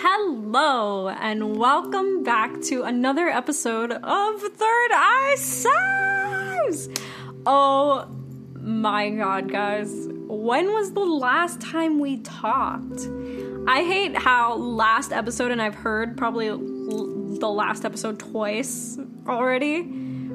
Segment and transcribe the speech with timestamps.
[0.00, 6.88] Hello, and welcome back to another episode of Third Eye Size.
[7.44, 8.08] Oh
[8.54, 10.08] my god, guys.
[10.26, 13.10] When was the last time we talked?
[13.68, 18.98] I hate how last episode, and I've heard probably l- the last episode twice
[19.28, 19.93] already,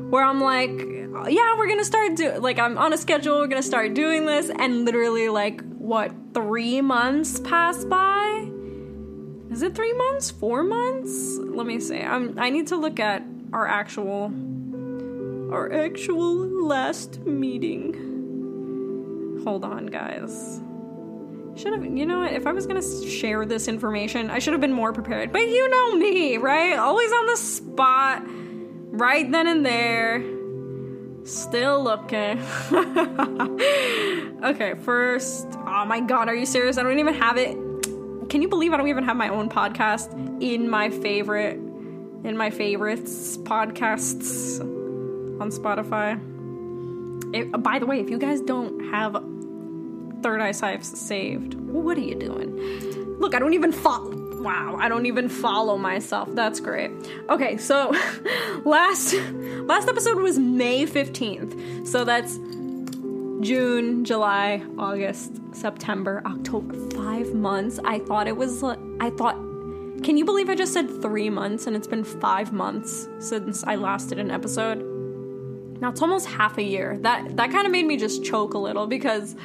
[0.10, 0.72] where I'm like,
[1.32, 4.50] yeah, we're gonna start do like I'm on a schedule, we're gonna start doing this,
[4.50, 8.50] and literally like what three months pass by?
[9.52, 10.30] Is it three months?
[10.32, 11.38] Four months?
[11.40, 12.00] Let me see.
[12.00, 14.32] I'm I need to look at our actual
[15.52, 17.94] our actual last meeting.
[19.44, 20.62] Hold on, guys.
[21.56, 22.32] Should have, you know what?
[22.34, 25.32] If I was gonna share this information, I should have been more prepared.
[25.32, 26.78] But you know me, right?
[26.78, 28.24] Always on the spot,
[28.92, 30.24] right then and there.
[31.24, 32.42] Still looking.
[34.44, 35.48] okay, first.
[35.66, 36.78] Oh my god, are you serious?
[36.78, 37.56] I don't even have it.
[38.30, 41.56] Can you believe I don't even have my own podcast in my favorite,
[42.24, 46.20] in my favorites podcasts on Spotify?
[47.36, 49.14] It, by the way, if you guys don't have
[50.24, 52.56] Third Eye Sives saved, what are you doing?
[53.20, 54.19] Look, I don't even follow.
[54.40, 56.30] Wow, I don't even follow myself.
[56.34, 56.92] That's great.
[57.30, 57.92] Okay, so
[58.66, 61.86] last last episode was May 15th.
[61.86, 62.38] So that's
[63.42, 66.74] June, July, August, September, October.
[66.92, 67.80] 5 months.
[67.84, 69.36] I thought it was I thought
[70.04, 73.76] Can you believe I just said 3 months and it's been 5 months since I
[73.76, 74.78] last did an episode?
[75.82, 76.98] Now it's almost half a year.
[77.02, 79.36] That that kind of made me just choke a little because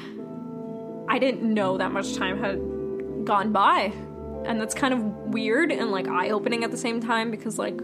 [1.08, 2.60] I didn't know that much time had
[3.24, 3.92] gone by.
[4.44, 7.80] And that's kind of weird and like eye-opening at the same time because like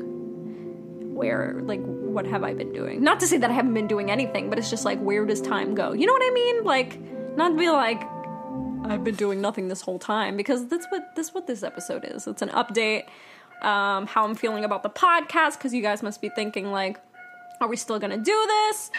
[1.21, 3.03] where like what have I been doing?
[3.03, 5.41] Not to say that I haven't been doing anything, but it's just like where does
[5.41, 5.93] time go?
[5.93, 6.65] You know what I mean?
[6.65, 6.99] Like
[7.37, 8.03] not to be like
[8.85, 12.27] I've been doing nothing this whole time because that's what this what this episode is.
[12.27, 13.05] It's an update
[13.63, 16.99] um how I'm feeling about the podcast cuz you guys must be thinking like
[17.61, 18.91] are we still to do this?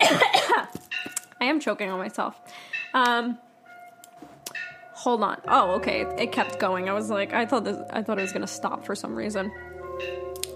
[0.00, 2.40] I am choking on myself.
[2.94, 3.38] Um
[5.06, 5.40] hold on.
[5.46, 6.00] Oh, okay.
[6.18, 6.88] It kept going.
[6.88, 9.52] I was like I thought this I thought it was to stop for some reason.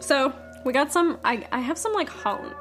[0.01, 0.33] So,
[0.65, 2.55] we got some I I have some like Holland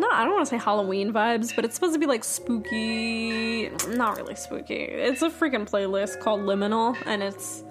[0.00, 3.68] no, I don't want to say Halloween vibes, but it's supposed to be like spooky.
[3.88, 4.82] Not really spooky.
[5.08, 7.64] It's a freaking playlist called Liminal, and it's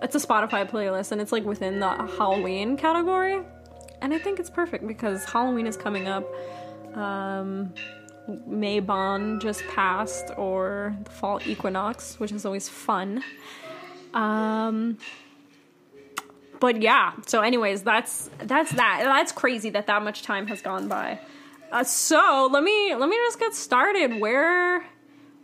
[0.00, 3.40] it's a Spotify playlist, and it's like within the Halloween category.
[4.02, 6.24] And I think it's perfect because Halloween is coming up.
[6.94, 7.74] Um,
[8.28, 13.22] Mabon just passed, or the fall equinox, which is always fun.
[14.14, 14.98] Um,
[16.60, 17.12] but yeah.
[17.26, 19.02] So, anyways, that's that's that.
[19.04, 21.20] That's crazy that that much time has gone by.
[21.70, 24.20] Uh, so let me let me just get started.
[24.20, 24.86] Where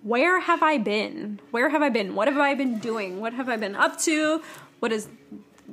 [0.02, 1.40] where have I been?
[1.50, 2.14] Where have I been?
[2.14, 3.20] What have I been doing?
[3.20, 4.42] What have I been up to?
[4.78, 5.08] What is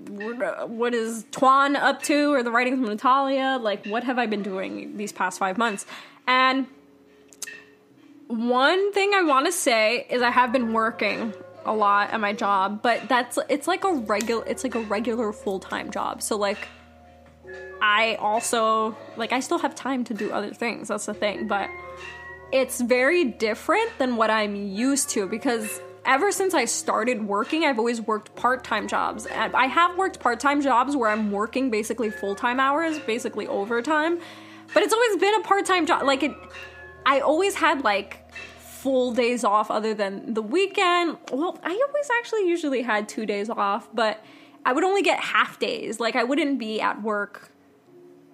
[0.10, 2.34] what is Tuan up to?
[2.34, 3.58] Or the writings from Natalia?
[3.62, 5.86] Like, what have I been doing these past five months?
[6.28, 6.68] And
[8.28, 11.34] one thing I want to say is I have been working
[11.66, 15.32] a lot at my job, but that's it's like a regular it's like a regular
[15.34, 16.22] full time job.
[16.22, 16.68] So like
[17.82, 20.90] I also like I still have time to do other things.
[20.90, 21.70] That's the thing, but
[22.52, 27.80] it's very different than what I'm used to because ever since I started working, I've
[27.80, 29.28] always worked part-time jobs.
[29.28, 34.20] I have worked part-time jobs where I'm working basically full-time hours, basically overtime.
[34.74, 36.04] But it's always been a part-time job.
[36.04, 36.34] Like it
[37.08, 41.18] I always had like full days off other than the weekend.
[41.32, 44.24] Well, I always actually usually had 2 days off, but
[44.66, 46.02] I would only get half days.
[46.02, 47.50] Like I wouldn't be at work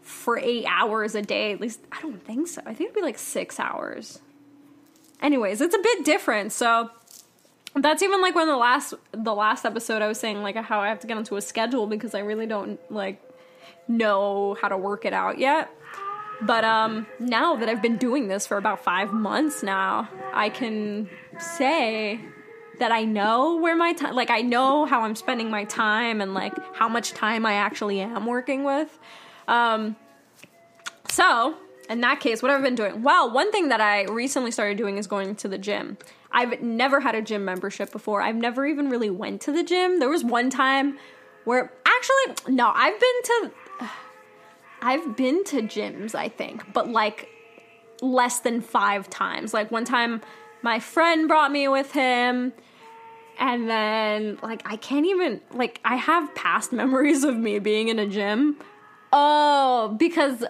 [0.02, 1.54] for eight hours a day.
[1.54, 2.62] At least I don't think so.
[2.66, 4.20] I think it'd be like six hours.
[5.22, 6.52] Anyways, it's a bit different.
[6.52, 6.90] So
[7.76, 10.90] that's even like when the last the last episode I was saying like how I
[10.90, 13.22] have to get onto a schedule because I really don't like
[13.88, 15.70] know how to work it out yet.
[16.42, 21.10] But um now that I've been doing this for about 5 months now, I can
[21.40, 22.20] say
[22.80, 26.34] that I know where my time like I know how I'm spending my time and
[26.34, 28.98] like how much time I actually am working with.
[29.48, 29.96] Um,
[31.10, 31.56] so,
[31.90, 33.04] in that case, what have I been doing?
[33.04, 35.98] Well, one thing that I recently started doing is going to the gym.
[36.32, 38.22] I've never had a gym membership before.
[38.22, 40.00] I've never even really went to the gym.
[40.00, 40.98] There was one time
[41.44, 43.52] where actually no, I've been to
[44.84, 47.30] I've been to gyms, I think, but like
[48.02, 49.54] less than 5 times.
[49.54, 50.22] Like one time
[50.62, 52.54] my friend brought me with him
[53.40, 57.98] and then like I can't even like I have past memories of me being in
[57.98, 58.58] a gym
[59.16, 60.44] Oh, because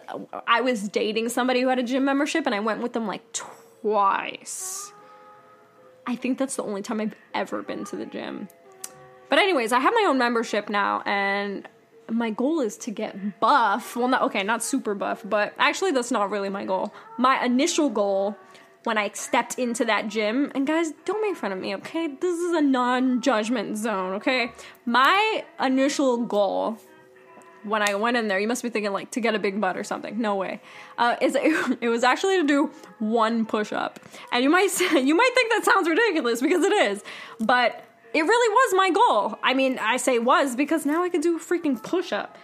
[0.48, 3.22] I was dating somebody who had a gym membership and I went with them like
[3.34, 4.94] twice.
[6.08, 8.48] I think that's the only time I've ever been to the gym.
[9.30, 11.68] But anyways, I have my own membership now and
[12.10, 13.96] my goal is to get buff.
[13.96, 16.94] Well, not okay, not super buff, but actually that's not really my goal.
[17.18, 18.38] My initial goal
[18.84, 22.08] when I stepped into that gym, and guys, don't make fun of me, okay?
[22.08, 24.52] This is a non-judgment zone, okay?
[24.86, 26.78] My initial goal
[27.64, 29.78] when I went in there, you must be thinking like to get a big butt
[29.78, 30.20] or something.
[30.20, 30.62] No way.
[30.98, 34.00] Uh, is it, it was actually to do one push-up,
[34.32, 37.04] and you might you might think that sounds ridiculous because it is,
[37.40, 37.84] but
[38.14, 39.40] it really was my goal.
[39.44, 42.38] I mean, I say was because now I can do a freaking push-up.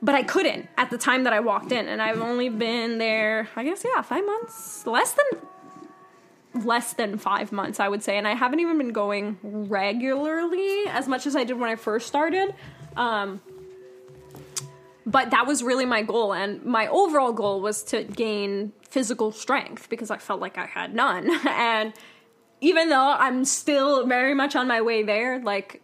[0.00, 3.48] But I couldn't at the time that I walked in, and I've only been there,
[3.56, 8.26] I guess, yeah, five months, less than less than five months, I would say, and
[8.26, 12.54] I haven't even been going regularly as much as I did when I first started.
[12.96, 13.40] Um,
[15.06, 19.88] but that was really my goal and my overall goal was to gain physical strength
[19.88, 21.92] because i felt like i had none and
[22.60, 25.82] even though i'm still very much on my way there like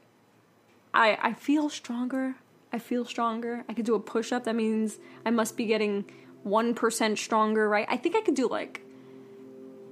[0.95, 2.35] i i feel stronger
[2.73, 6.05] i feel stronger i could do a push-up that means i must be getting
[6.47, 8.83] 1% stronger right i think i could do like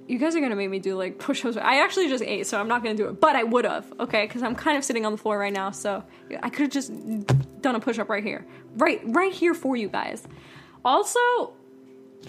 [0.07, 1.57] you guys are gonna make me do like push-ups.
[1.57, 3.19] I actually just ate, so I'm not gonna do it.
[3.19, 4.25] But I would have, okay?
[4.25, 6.03] Because I'm kind of sitting on the floor right now, so
[6.43, 6.91] I could have just
[7.61, 8.45] done a push-up right here,
[8.77, 10.27] right, right here for you guys.
[10.83, 11.53] Also,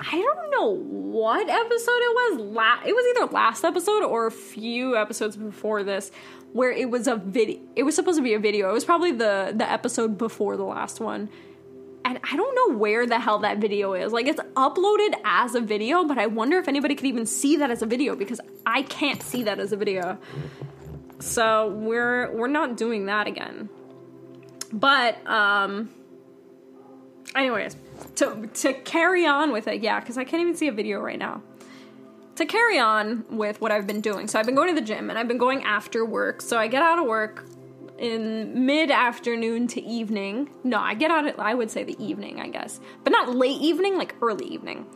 [0.01, 2.41] I don't know what episode it was.
[2.41, 6.11] La- it was either last episode or a few episodes before this,
[6.53, 7.61] where it was a video.
[7.75, 8.69] It was supposed to be a video.
[8.69, 11.31] It was probably the the episode before the last one
[12.07, 14.13] and I don't know where the hell that video is.
[14.13, 17.71] Like it's uploaded as a video, but I wonder if anybody could even see that
[17.71, 20.17] as a video because I can't see that as a video.
[21.19, 23.69] So we're we're not doing that again.
[24.73, 25.91] But um
[27.35, 27.77] anyways,
[28.17, 31.19] to to carry on with it, yeah, cuz I can't even see a video right
[31.19, 31.43] now.
[32.37, 34.29] To carry on with what I've been doing.
[34.29, 36.43] So I've been going to the gym and I've been going after work.
[36.43, 37.47] So I get out of work
[37.99, 40.51] in mid afternoon to evening.
[40.65, 43.61] No, I get out at I would say the evening, I guess, but not late
[43.61, 44.87] evening, like early evening.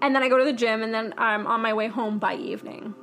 [0.00, 2.34] And then I go to the gym, and then I'm on my way home by
[2.34, 2.94] evening.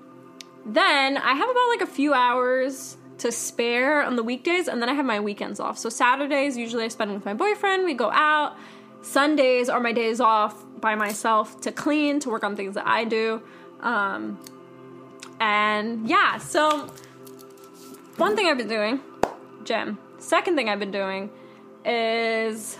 [0.65, 4.89] Then I have about like a few hours to spare on the weekdays, and then
[4.89, 5.77] I have my weekends off.
[5.77, 7.85] So Saturdays usually I spend with my boyfriend.
[7.85, 8.57] We go out.
[9.01, 13.05] Sundays are my days off by myself to clean, to work on things that I
[13.05, 13.41] do.
[13.81, 14.39] Um,
[15.39, 16.91] and yeah, so
[18.17, 19.01] one thing I've been doing,
[19.63, 19.97] gym.
[20.17, 21.29] Second thing I've been doing
[21.85, 22.77] is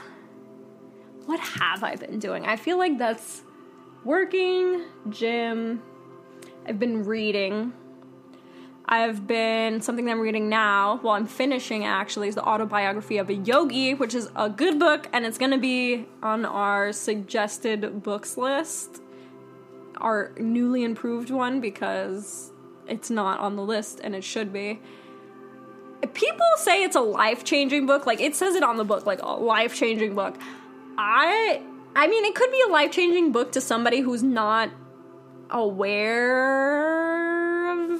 [1.26, 2.46] what have I been doing?
[2.46, 3.44] I feel like that's
[4.04, 5.82] working, gym.
[6.68, 7.74] I've been reading.
[8.92, 13.30] I've been something that I'm reading now, well, I'm finishing actually, is the autobiography of
[13.30, 18.36] a yogi, which is a good book, and it's gonna be on our suggested books
[18.36, 19.04] list,
[19.98, 22.52] our newly improved one, because
[22.88, 24.80] it's not on the list and it should be.
[26.14, 29.28] People say it's a life-changing book like it says it on the book like a
[29.28, 30.36] life-changing book.
[30.98, 31.62] I
[31.96, 34.70] i mean it could be a life-changing book to somebody who's not
[35.52, 36.89] aware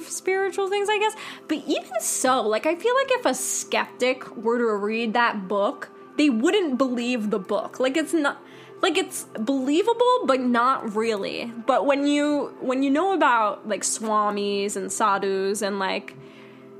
[0.08, 1.14] spiritual things i guess.
[1.48, 5.90] But even so like i feel like if a skeptic were to read that book
[6.20, 7.80] they wouldn't believe the book.
[7.80, 8.42] Like it's not
[8.82, 11.50] like it's believable but not really.
[11.66, 16.14] But when you when you know about like swamis and sadhus and like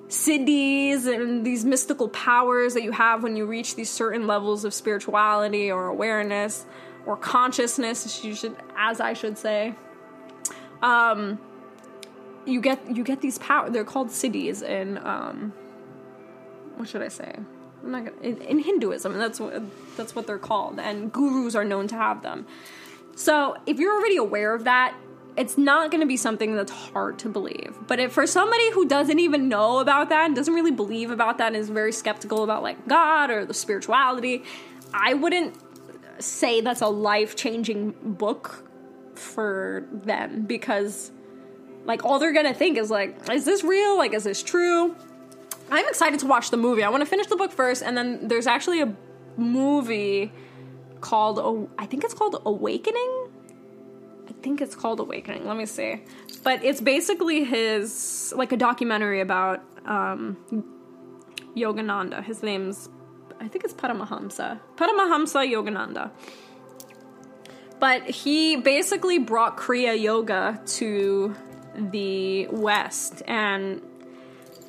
[0.09, 4.75] siddhis and these mystical powers that you have when you reach these certain levels of
[4.75, 6.67] spirituality or awareness
[7.07, 9.73] or consciousness you should as i should say
[10.83, 11.39] um
[12.47, 15.53] you get you get these power they're called siddhis in um
[16.77, 17.35] what should i say
[17.83, 19.63] i'm not gonna in, in hinduism that's what
[19.97, 22.47] that's what they're called and gurus are known to have them
[23.15, 24.95] so if you're already aware of that
[25.37, 27.75] it's not going to be something that's hard to believe.
[27.87, 31.39] But if for somebody who doesn't even know about that and doesn't really believe about
[31.39, 34.45] that and is very skeptical about like God or the spirituality,
[34.93, 35.55] I wouldn't
[36.23, 38.65] say that's a life changing book
[39.15, 41.11] for them because
[41.85, 43.97] like all they're gonna think is like, is this real?
[43.97, 44.95] Like, is this true?
[45.71, 46.83] I'm excited to watch the movie.
[46.83, 48.95] I want to finish the book first, and then there's actually a
[49.37, 50.33] movie
[51.01, 53.31] called I think it's called Awakening
[54.31, 55.47] I think it's called Awakening.
[55.47, 56.03] Let me see.
[56.45, 60.37] But it's basically his like a documentary about um,
[61.57, 62.23] Yogananda.
[62.23, 62.89] His name's
[63.41, 64.61] I think it's Paramahamsa.
[64.77, 66.11] Paramahamsa Yogananda.
[67.81, 71.35] But he basically brought Kriya Yoga to
[71.75, 73.83] the West and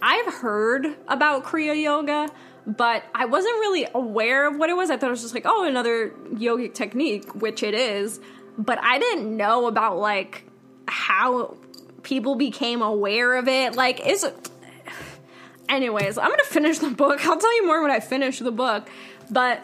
[0.01, 2.29] I've heard about Kriya Yoga,
[2.65, 4.89] but I wasn't really aware of what it was.
[4.89, 8.19] I thought it was just like, oh, another yogic technique, which it is.
[8.57, 10.45] But I didn't know about like
[10.87, 11.57] how
[12.03, 13.75] people became aware of it.
[13.75, 14.49] Like, is it.
[15.69, 17.25] Anyways, I'm gonna finish the book.
[17.25, 18.89] I'll tell you more when I finish the book.
[19.29, 19.63] But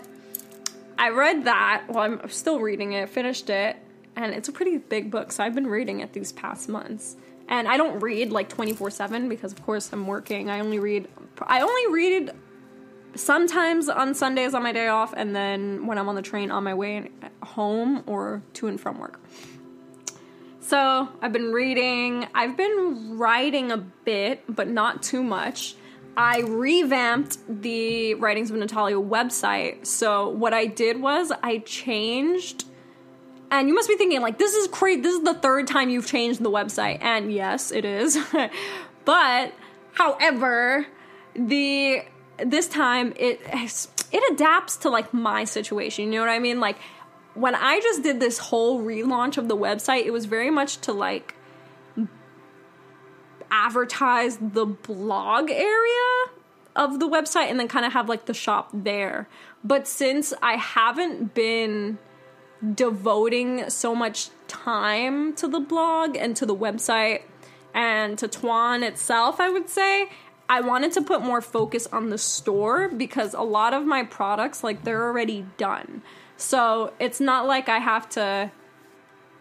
[0.97, 1.85] I read that.
[1.89, 3.75] Well, I'm still reading it, finished it,
[4.15, 5.31] and it's a pretty big book.
[5.31, 7.17] So I've been reading it these past months.
[7.47, 10.49] And I don't read like 24 7 because, of course, I'm working.
[10.49, 11.07] I only read.
[11.41, 12.31] I only read
[13.15, 16.63] sometimes on Sundays on my day off, and then when I'm on the train on
[16.63, 17.09] my way
[17.43, 19.19] home or to and from work.
[20.59, 25.75] So I've been reading, I've been writing a bit, but not too much.
[26.17, 29.85] I revamped the Writings of Natalia website.
[29.85, 32.65] So what I did was I changed
[33.49, 36.07] and you must be thinking like this is crazy this is the third time you've
[36.07, 37.01] changed the website.
[37.01, 38.17] And yes it is.
[39.05, 39.53] But
[39.93, 40.85] however
[41.33, 42.01] the
[42.43, 43.39] this time it
[44.11, 46.11] it adapts to like my situation.
[46.11, 46.59] You know what i mean?
[46.59, 46.77] Like
[47.35, 50.91] when i just did this whole relaunch of the website it was very much to
[50.91, 51.35] like
[53.49, 56.25] advertise the blog area
[56.75, 59.29] of the website and then kind of have like the shop there.
[59.63, 61.97] But since i haven't been
[62.73, 67.21] devoting so much time to the blog and to the website
[67.73, 70.09] and to Twan itself, I would say.
[70.49, 74.63] I wanted to put more focus on the store because a lot of my products,
[74.63, 76.01] like, they're already done.
[76.37, 78.51] So it's not like I have to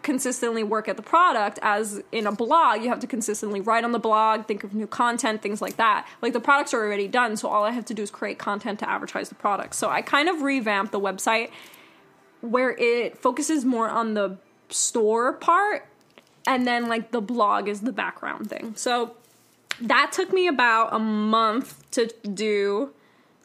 [0.03, 3.91] consistently work at the product as in a blog you have to consistently write on
[3.91, 7.35] the blog think of new content things like that like the products are already done
[7.35, 10.01] so all i have to do is create content to advertise the product so i
[10.01, 11.49] kind of revamped the website
[12.41, 14.37] where it focuses more on the
[14.69, 15.87] store part
[16.45, 18.73] and then like the blog is the background thing.
[18.75, 19.15] So
[19.81, 22.93] that took me about a month to do.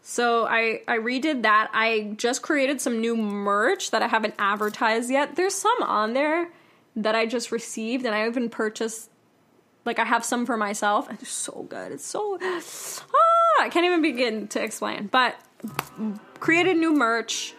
[0.03, 1.71] So I I redid that.
[1.73, 5.37] I just created some new merch that I haven't advertised yet.
[5.37, 6.51] There's some on there
[6.97, 9.11] that I just received and I even purchased
[9.85, 11.93] like I have some for myself and it's so good.
[11.93, 15.09] It's so ah, I can't even begin to explain.
[15.09, 15.37] But
[16.41, 17.55] created new merch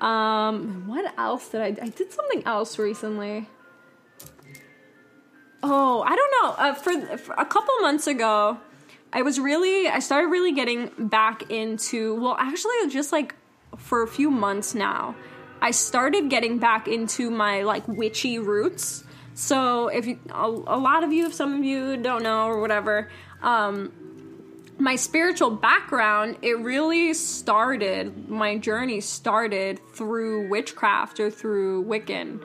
[0.00, 1.66] um, what else did I?
[1.66, 3.48] I did something else recently.
[5.62, 6.64] Oh, I don't know.
[6.64, 8.58] Uh, for, for a couple months ago,
[9.12, 12.20] I was really, I started really getting back into.
[12.20, 13.34] Well, actually, just like
[13.76, 15.16] for a few months now,
[15.60, 19.04] I started getting back into my like witchy roots.
[19.34, 22.60] So if you, a, a lot of you, if some of you don't know or
[22.60, 23.10] whatever,
[23.42, 23.92] um,
[24.78, 32.42] my spiritual background, it really started, my journey started through witchcraft or through Wiccan.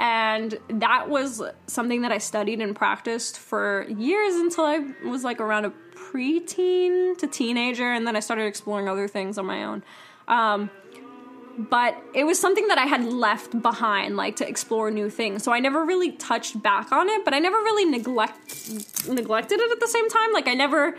[0.00, 5.40] And that was something that I studied and practiced for years until I was like
[5.40, 9.82] around a preteen to teenager, and then I started exploring other things on my own.
[10.28, 10.70] Um,
[11.58, 15.42] but it was something that I had left behind, like to explore new things.
[15.42, 18.70] So I never really touched back on it, but I never really neglect
[19.08, 20.32] neglected it at the same time.
[20.32, 20.96] Like I never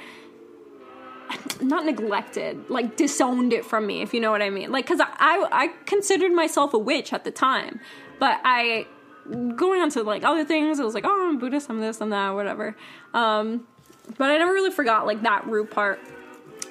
[1.61, 4.71] not neglected, like disowned it from me, if you know what I mean.
[4.71, 7.79] Like, cause I, I, I considered myself a witch at the time,
[8.19, 8.87] but I,
[9.55, 12.09] going on to like other things, it was like, oh, I'm Buddhist, I'm this, I'm
[12.09, 12.75] that, whatever.
[13.13, 13.67] Um,
[14.17, 15.99] but I never really forgot like that root part.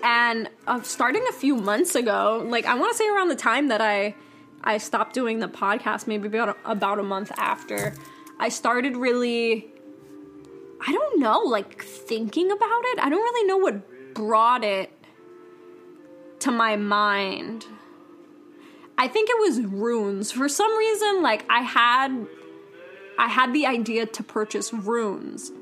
[0.03, 3.69] And uh, starting a few months ago, like I want to say around the time
[3.69, 4.15] that I,
[4.63, 7.95] I stopped doing the podcast, maybe about a, about a month after,
[8.41, 9.67] I started really,
[10.81, 12.99] I don't know, like thinking about it.
[13.01, 13.83] I don't really know what
[14.19, 14.91] brought it
[16.41, 17.65] to my mind.
[18.99, 20.33] I think it was runes.
[20.33, 22.27] For some reason, like I had
[23.17, 25.53] I had the idea to purchase runes.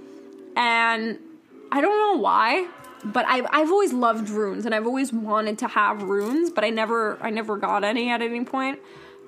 [0.57, 1.19] And
[1.71, 2.67] I don't know why,
[3.05, 6.71] but I've I've always loved runes and I've always wanted to have runes, but I
[6.71, 8.79] never I never got any at any point.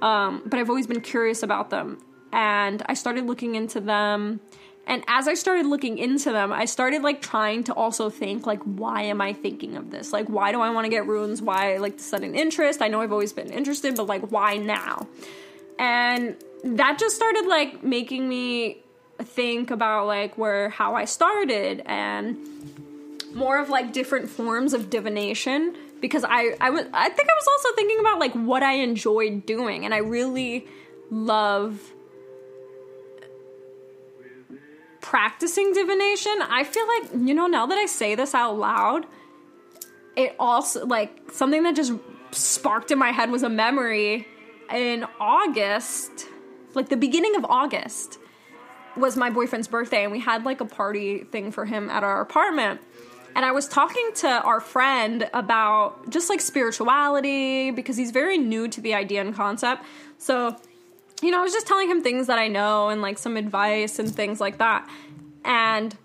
[0.00, 1.99] Um, but I've always been curious about them.
[2.32, 4.40] And I started looking into them
[4.88, 8.62] and as I started looking into them, I started like trying to also think like
[8.62, 10.14] why am I thinking of this?
[10.14, 11.42] Like why do I want to get runes?
[11.42, 12.80] Why like the sudden interest?
[12.80, 15.07] I know I've always been interested, but like why now?
[15.78, 18.78] And that just started like making me
[19.18, 22.38] think about like where how I started and
[23.35, 27.47] more of like different forms of divination because I I was I think I was
[27.47, 30.66] also thinking about like what I enjoyed doing and I really
[31.11, 31.92] love
[35.08, 39.06] practicing divination, I feel like, you know, now that I say this out loud,
[40.16, 41.94] it also, like, something that just
[42.30, 44.28] sparked in my head was a memory
[44.70, 46.26] in August,
[46.74, 48.18] like the beginning of August,
[48.98, 52.20] was my boyfriend's birthday, and we had like a party thing for him at our
[52.20, 52.78] apartment.
[53.34, 58.68] and I was talking to our friend about just like spirituality because he's very new
[58.68, 59.84] to the idea and concept.
[60.18, 60.56] So,
[61.22, 63.98] you know, I was just telling him things that I know and like some advice
[63.98, 64.88] and things like that.
[65.44, 65.96] And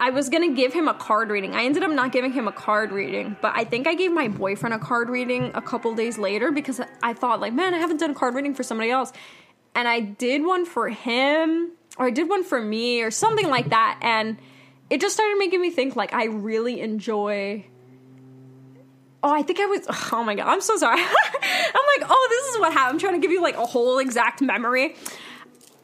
[0.00, 1.54] I was gonna give him a card reading.
[1.54, 4.28] I ended up not giving him a card reading, but I think I gave my
[4.28, 7.98] boyfriend a card reading a couple days later because I thought, like, man, I haven't
[7.98, 9.12] done a card reading for somebody else.
[9.74, 13.70] And I did one for him, or I did one for me, or something like
[13.70, 13.98] that.
[14.02, 14.38] And
[14.90, 17.64] it just started making me think, like, I really enjoy.
[19.22, 19.86] Oh, I think I was.
[20.12, 21.00] Oh my god, I'm so sorry.
[21.00, 22.94] I'm like, oh, this is what happened.
[22.94, 24.94] I'm trying to give you like a whole exact memory.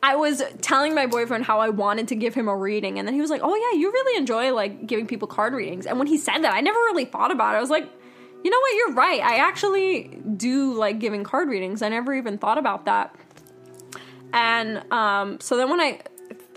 [0.03, 3.15] I was telling my boyfriend how I wanted to give him a reading, and then
[3.15, 6.07] he was like, "Oh yeah, you really enjoy like giving people card readings." And when
[6.07, 7.59] he said that, I never really thought about it.
[7.59, 7.89] I was like,
[8.45, 8.75] "You know what?
[8.77, 9.21] You're right.
[9.21, 11.83] I actually do like giving card readings.
[11.83, 13.15] I never even thought about that."
[14.33, 16.01] And um, so then when I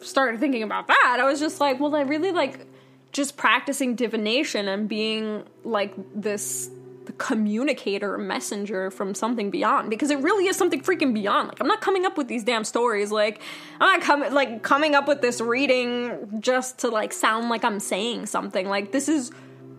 [0.02, 2.68] started thinking about that, I was just like, "Well, I really like
[3.12, 6.70] just practicing divination and being like this
[7.18, 11.50] communicator messenger from something beyond because it really is something freaking beyond.
[11.50, 13.12] Like i'm not coming up with these damn stories.
[13.12, 13.42] Like
[13.80, 17.80] i'm not coming like coming up with this reading just to like sound like i'm
[17.80, 18.68] saying something.
[18.68, 19.32] Like this is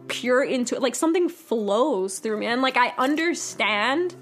[0.09, 2.47] pure into like something flows through me.
[2.47, 4.15] And like i understand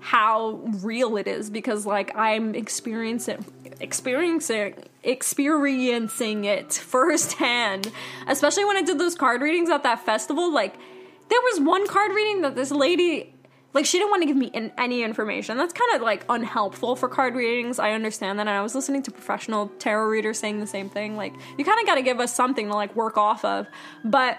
[0.00, 3.44] how real it is because like i'm experiencing
[3.80, 4.74] experiencing
[5.04, 7.90] experiencing it firsthand.
[8.26, 10.74] Especially when i did those card readings at that festival like
[11.28, 13.34] there was one card reading that this lady
[13.74, 15.58] like she didn't want to give me in, any information.
[15.58, 17.78] That's kind of like unhelpful for card readings.
[17.78, 21.16] I understand that and i was listening to professional tarot readers saying the same thing.
[21.16, 23.66] Like you kind of got to give us something to like work off of.
[24.04, 24.38] But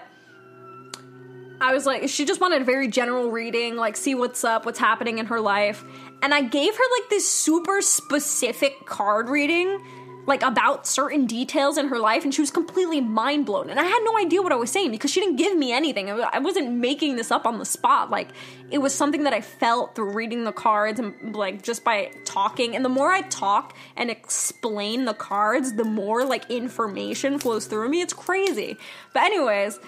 [1.60, 4.78] i was like she just wanted a very general reading like see what's up what's
[4.78, 5.84] happening in her life.
[6.22, 9.82] And i gave her like this super specific card reading
[10.26, 13.84] like about certain details in her life and she was completely mind blown and i
[13.84, 16.10] had no idea what i was saying because she didn't give me anything.
[16.10, 18.10] I wasn't making this up on the spot.
[18.10, 18.28] Like
[18.70, 22.76] it was something that i felt through reading the cards and like just by talking.
[22.76, 27.88] And the more i talk and explain the cards the more like information flows through
[27.88, 28.02] me.
[28.02, 28.76] It's crazy.
[29.14, 29.80] But anyways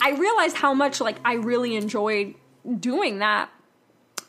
[0.00, 2.34] i realized how much like i really enjoyed
[2.80, 3.50] doing that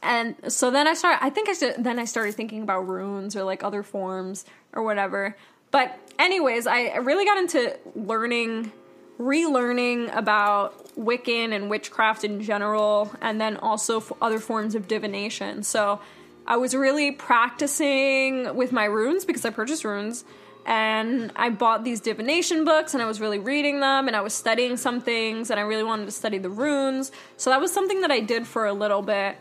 [0.06, 1.24] and so then I started.
[1.24, 5.36] I think I then I started thinking about runes or like other forms or whatever.
[5.72, 8.72] But anyways, I really got into learning,
[9.20, 15.64] relearning about Wiccan and witchcraft in general, and then also other forms of divination.
[15.64, 16.00] So
[16.46, 20.24] I was really practicing with my runes because I purchased runes.
[20.66, 24.34] And I bought these divination books and I was really reading them and I was
[24.34, 27.12] studying some things and I really wanted to study the runes.
[27.38, 29.38] So that was something that I did for a little bit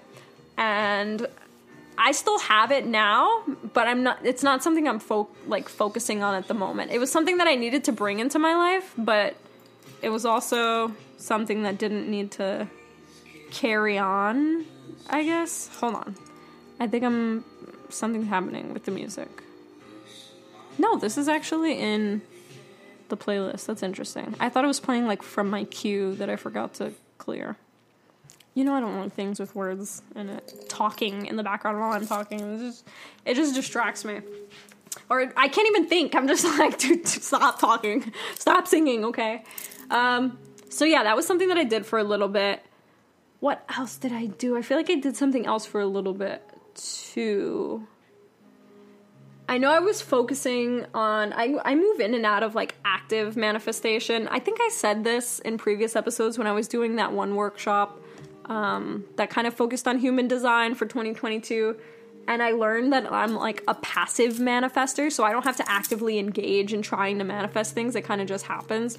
[0.59, 1.27] and
[1.97, 4.25] I still have it now, but I'm not.
[4.25, 6.91] It's not something I'm fo- like focusing on at the moment.
[6.91, 9.37] It was something that I needed to bring into my life, but
[10.03, 12.69] it was also something that didn't need to
[13.51, 14.67] carry on.
[15.09, 15.69] I guess.
[15.79, 16.17] Hold on.
[16.81, 17.45] I think I'm
[17.91, 19.44] something's happening with the music.
[20.79, 22.23] No, this is actually in
[23.09, 23.67] the playlist.
[23.67, 24.35] That's interesting.
[24.41, 27.57] I thought it was playing like from my queue that I forgot to clear.
[28.55, 30.67] You know I don't like things with words in it.
[30.69, 32.41] Talking in the background while I'm talking.
[32.41, 32.87] It just
[33.25, 34.21] it just distracts me.
[35.11, 36.15] Or I can't even think.
[36.15, 38.13] I'm just like, dude, stop talking.
[38.37, 39.43] Stop singing, okay?
[39.91, 42.65] Um, so yeah, that was something that I did for a little bit.
[43.41, 44.57] What else did I do?
[44.57, 46.43] I feel like I did something else for a little bit
[46.75, 47.87] too.
[49.49, 53.37] I know I was focusing on I I move in and out of like active
[53.37, 54.27] manifestation.
[54.29, 58.01] I think I said this in previous episodes when I was doing that one workshop
[58.47, 61.77] um, that kind of focused on human design for 2022
[62.27, 66.19] and I learned that I'm like a passive manifester, so I don't have to actively
[66.19, 67.95] engage in trying to manifest things.
[67.97, 68.99] It kind of just happens.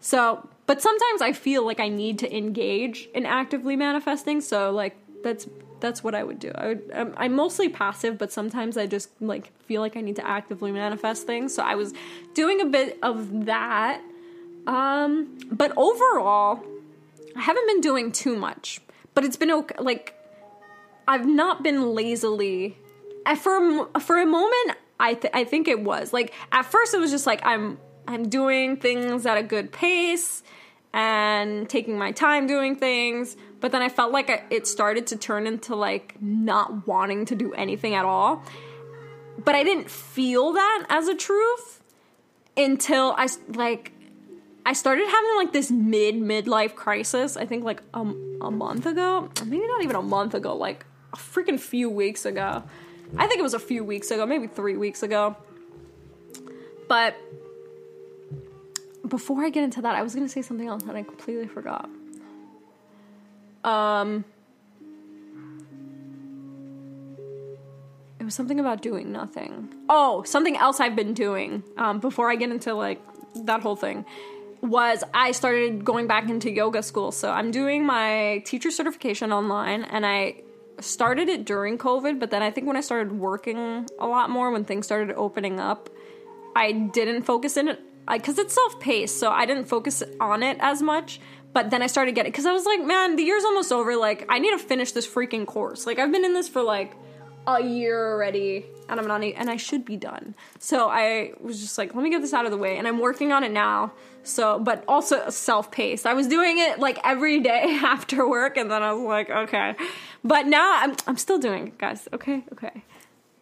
[0.00, 4.40] So, but sometimes I feel like I need to engage in actively manifesting.
[4.40, 5.48] So, like that's
[5.80, 6.50] that's what I would do.
[6.54, 10.16] I would, I'm, I'm mostly passive, but sometimes I just like feel like I need
[10.16, 11.54] to actively manifest things.
[11.54, 11.94] So I was
[12.34, 14.00] doing a bit of that.
[14.66, 16.62] Um, but overall,
[17.36, 18.80] I haven't been doing too much,
[19.14, 19.76] but it's been okay.
[19.78, 20.14] Like,
[21.06, 22.76] I've not been lazily.
[23.36, 27.10] For for a moment, I th- I think it was like at first it was
[27.10, 30.42] just like I'm I'm doing things at a good pace
[30.92, 35.46] and taking my time doing things, but then I felt like it started to turn
[35.46, 38.42] into like not wanting to do anything at all.
[39.44, 41.82] But I didn't feel that as a truth
[42.56, 43.92] until I like
[44.66, 47.36] I started having like this mid midlife crisis.
[47.36, 51.16] I think like a, a month ago, maybe not even a month ago, like a
[51.16, 52.62] freaking few weeks ago.
[53.16, 55.36] I think it was a few weeks ago, maybe three weeks ago.
[56.86, 57.16] But
[59.06, 61.88] before I get into that, I was gonna say something else and I completely forgot.
[63.64, 64.24] Um,
[68.20, 69.74] it was something about doing nothing.
[69.88, 71.62] Oh, something else I've been doing.
[71.76, 73.00] Um, before I get into like
[73.44, 74.04] that whole thing,
[74.60, 77.12] was I started going back into yoga school.
[77.12, 80.42] So I'm doing my teacher certification online, and I
[80.80, 82.18] started it during COVID.
[82.18, 85.60] But then I think when I started working a lot more, when things started opening
[85.60, 85.88] up,
[86.56, 90.56] I didn't focus in it because it's self paced, so I didn't focus on it
[90.60, 91.20] as much.
[91.52, 93.96] But then I started getting because I was like, man, the year's almost over.
[93.96, 95.86] Like, I need to finish this freaking course.
[95.86, 96.94] Like, I've been in this for like
[97.46, 100.34] a year already, and I'm not, and I should be done.
[100.58, 102.98] So I was just like, let me get this out of the way, and I'm
[102.98, 103.92] working on it now.
[104.22, 106.04] So, but also self paced.
[106.06, 109.74] I was doing it like every day after work, and then I was like, okay.
[110.22, 112.08] But now I'm I'm still doing it, guys.
[112.12, 112.82] Okay, okay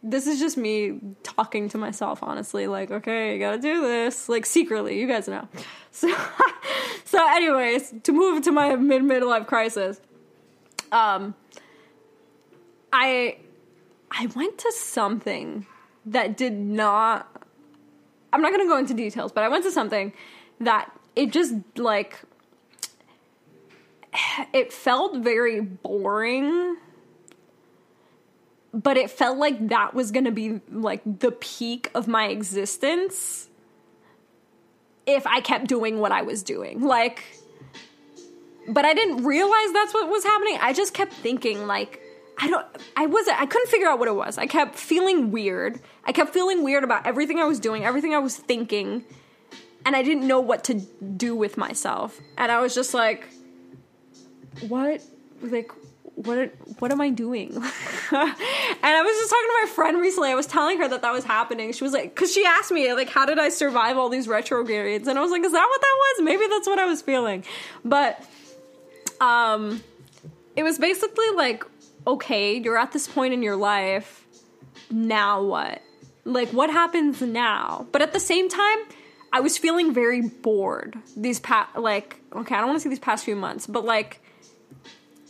[0.09, 4.47] this is just me talking to myself honestly like okay you gotta do this like
[4.47, 5.49] secretly you guys know.
[5.91, 6.15] So
[7.05, 9.99] so anyways to move to my mid midlife crisis
[10.93, 11.35] um
[12.93, 13.39] i
[14.11, 15.67] i went to something
[16.05, 17.45] that did not
[18.33, 20.13] i'm not gonna go into details but i went to something
[20.61, 22.21] that it just like
[24.53, 26.77] it felt very boring
[28.77, 33.49] but it felt like that was going to be like the peak of my existence
[35.07, 36.83] if I kept doing what I was doing.
[36.83, 37.25] Like
[38.69, 40.59] but I didn't realize that's what was happening.
[40.61, 42.03] I just kept thinking like
[42.39, 44.37] I don't I wasn't I couldn't figure out what it was.
[44.37, 45.81] I kept feeling weird.
[46.05, 49.05] I kept feeling weird about everything I was doing, everything I was thinking,
[49.87, 52.21] and I didn't know what to do with myself.
[52.37, 53.29] And I was just like
[54.69, 55.03] what
[55.41, 55.73] like
[56.17, 57.51] what what am I doing?
[57.55, 60.31] and I was just talking to my friend recently.
[60.31, 61.73] I was telling her that that was happening.
[61.73, 65.07] She was like, because she asked me like, how did I survive all these retrogrades?
[65.07, 66.25] And I was like, is that what that was?
[66.25, 67.45] Maybe that's what I was feeling.
[67.85, 68.25] But
[69.21, 69.83] um,
[70.57, 71.65] it was basically like,
[72.07, 74.27] okay, you're at this point in your life.
[74.91, 75.83] Now what?
[76.25, 77.87] Like, what happens now?
[77.93, 78.79] But at the same time,
[79.33, 82.99] I was feeling very bored these past, like, okay, I don't want to say these
[82.99, 84.23] past few months, but like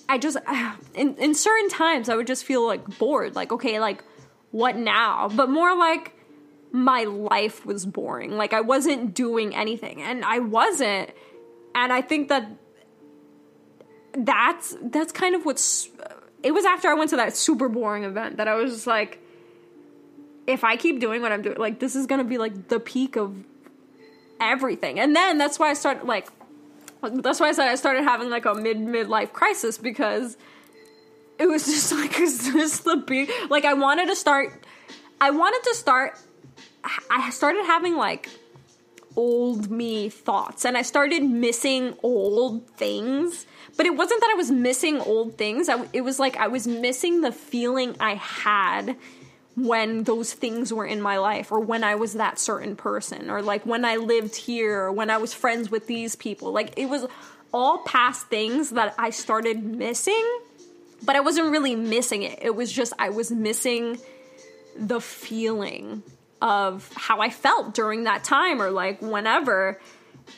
[0.08, 0.36] I just
[0.94, 4.02] in in certain times I would just feel like bored, like okay, like
[4.50, 5.28] what now?
[5.28, 6.12] But more like
[6.72, 8.36] my life was boring.
[8.36, 11.10] Like I wasn't doing anything and I wasn't.
[11.74, 12.48] And I think that
[14.16, 15.88] that's that's kind of what's
[16.42, 19.20] it was after I went to that super boring event that I was just like
[20.46, 22.78] if I keep doing what I'm doing, like this is going to be like the
[22.78, 23.34] peak of
[24.40, 25.00] everything.
[25.00, 26.28] And then that's why I started like
[27.08, 30.36] that's why I said I started having like a mid midlife crisis because
[31.38, 34.64] it was just like is this the big like I wanted to start
[35.20, 36.18] I wanted to start
[37.10, 38.28] I started having like
[39.16, 43.46] old me thoughts and I started missing old things.
[43.76, 45.68] But it wasn't that I was missing old things.
[45.68, 48.96] I, it was like I was missing the feeling I had
[49.56, 53.40] when those things were in my life or when I was that certain person or
[53.40, 56.52] like when I lived here or when I was friends with these people.
[56.52, 57.06] Like it was
[57.52, 60.24] all past things that I started missing,
[61.02, 62.38] but I wasn't really missing it.
[62.42, 63.98] It was just I was missing
[64.78, 66.02] the feeling
[66.42, 69.80] of how I felt during that time or like whenever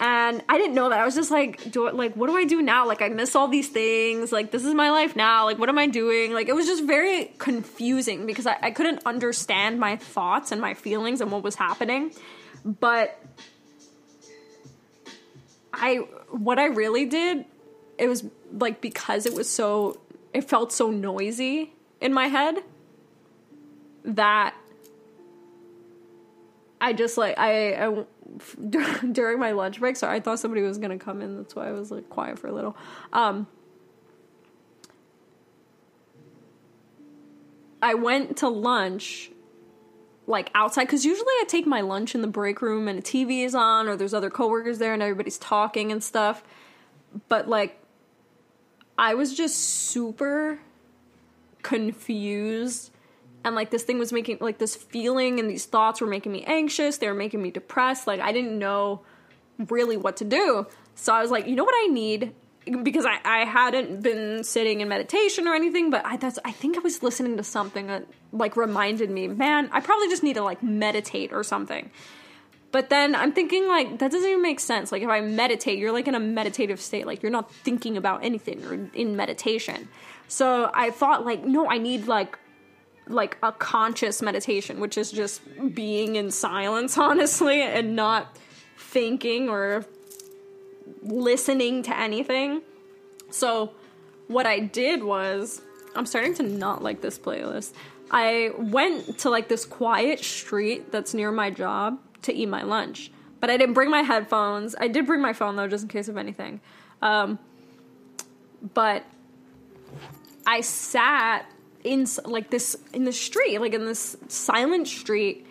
[0.00, 1.00] and I didn't know that.
[1.00, 2.86] I was just like, do like what do I do now?
[2.86, 4.30] Like I miss all these things.
[4.30, 5.44] Like this is my life now.
[5.44, 6.32] Like what am I doing?
[6.32, 10.74] Like it was just very confusing because I, I couldn't understand my thoughts and my
[10.74, 12.12] feelings and what was happening.
[12.64, 13.20] But
[15.72, 15.96] I
[16.30, 17.44] what I really did,
[17.98, 19.98] it was like because it was so
[20.32, 22.58] it felt so noisy in my head
[24.04, 24.54] that
[26.80, 28.04] I just like I, I
[29.12, 29.96] during my lunch break.
[29.96, 31.36] Sorry, I thought somebody was gonna come in.
[31.36, 32.76] That's why I was like quiet for a little.
[33.12, 33.46] Um,
[37.80, 39.30] I went to lunch
[40.26, 43.44] like outside because usually I take my lunch in the break room and a TV
[43.44, 46.42] is on or there's other coworkers there and everybody's talking and stuff.
[47.28, 47.80] But like
[48.98, 50.60] I was just super
[51.62, 52.90] confused
[53.48, 56.44] and like this thing was making like this feeling and these thoughts were making me
[56.44, 59.00] anxious they were making me depressed like i didn't know
[59.68, 62.32] really what to do so i was like you know what i need
[62.82, 66.76] because I, I hadn't been sitting in meditation or anything, but I that's I think
[66.76, 70.42] I was listening to something that like reminded me, man, I probably just need to
[70.42, 71.90] like meditate or something.
[72.70, 74.92] But then I'm thinking like that doesn't even make sense.
[74.92, 78.24] Like if I meditate, you're like in a meditative state, like you're not thinking about
[78.24, 79.88] anything or in meditation.
[80.28, 82.38] So I thought like, no, I need like
[83.08, 85.40] like a conscious meditation, which is just
[85.74, 88.36] being in silence, honestly, and not
[88.76, 89.84] thinking or
[91.02, 92.62] listening to anything.
[93.30, 93.72] So,
[94.26, 95.62] what I did was,
[95.94, 97.72] I'm starting to not like this playlist.
[98.10, 103.10] I went to like this quiet street that's near my job to eat my lunch,
[103.40, 104.74] but I didn't bring my headphones.
[104.78, 106.60] I did bring my phone though, just in case of anything.
[107.02, 107.38] Um,
[108.74, 109.04] but
[110.46, 111.50] I sat
[111.88, 115.46] in like this in the street, like in this silent street,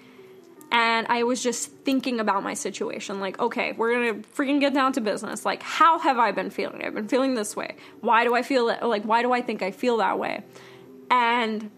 [0.72, 3.20] and I was just thinking about my situation.
[3.20, 5.46] Like, okay, we're gonna freaking get down to business.
[5.46, 6.84] Like, how have I been feeling?
[6.84, 7.76] I've been feeling this way.
[8.02, 8.84] Why do I feel it?
[8.84, 10.44] Like, why do I think I feel that way?
[11.10, 11.72] And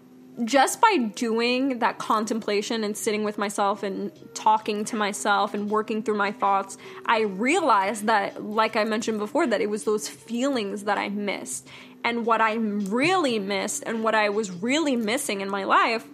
[0.44, 6.02] just by doing that contemplation and sitting with myself and talking to myself and working
[6.02, 10.84] through my thoughts, I realized that, like I mentioned before, that it was those feelings
[10.84, 11.68] that I missed.
[12.04, 16.06] And what I really missed and what I was really missing in my life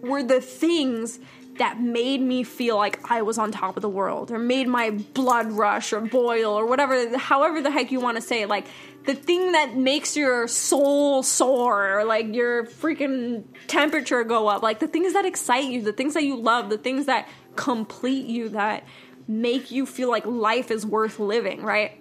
[0.00, 1.18] were the things
[1.58, 4.90] that made me feel like I was on top of the world or made my
[4.90, 8.48] blood rush or boil or whatever, however the heck you want to say it.
[8.48, 8.66] Like
[9.04, 14.62] the thing that makes your soul soar or like your freaking temperature go up.
[14.62, 18.26] Like the things that excite you, the things that you love, the things that complete
[18.26, 18.84] you, that
[19.26, 21.92] make you feel like life is worth living, right?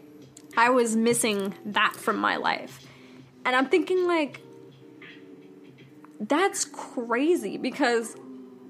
[0.56, 2.87] I was missing that from my life.
[3.46, 4.42] And I'm thinking, like,
[6.20, 8.16] that's crazy because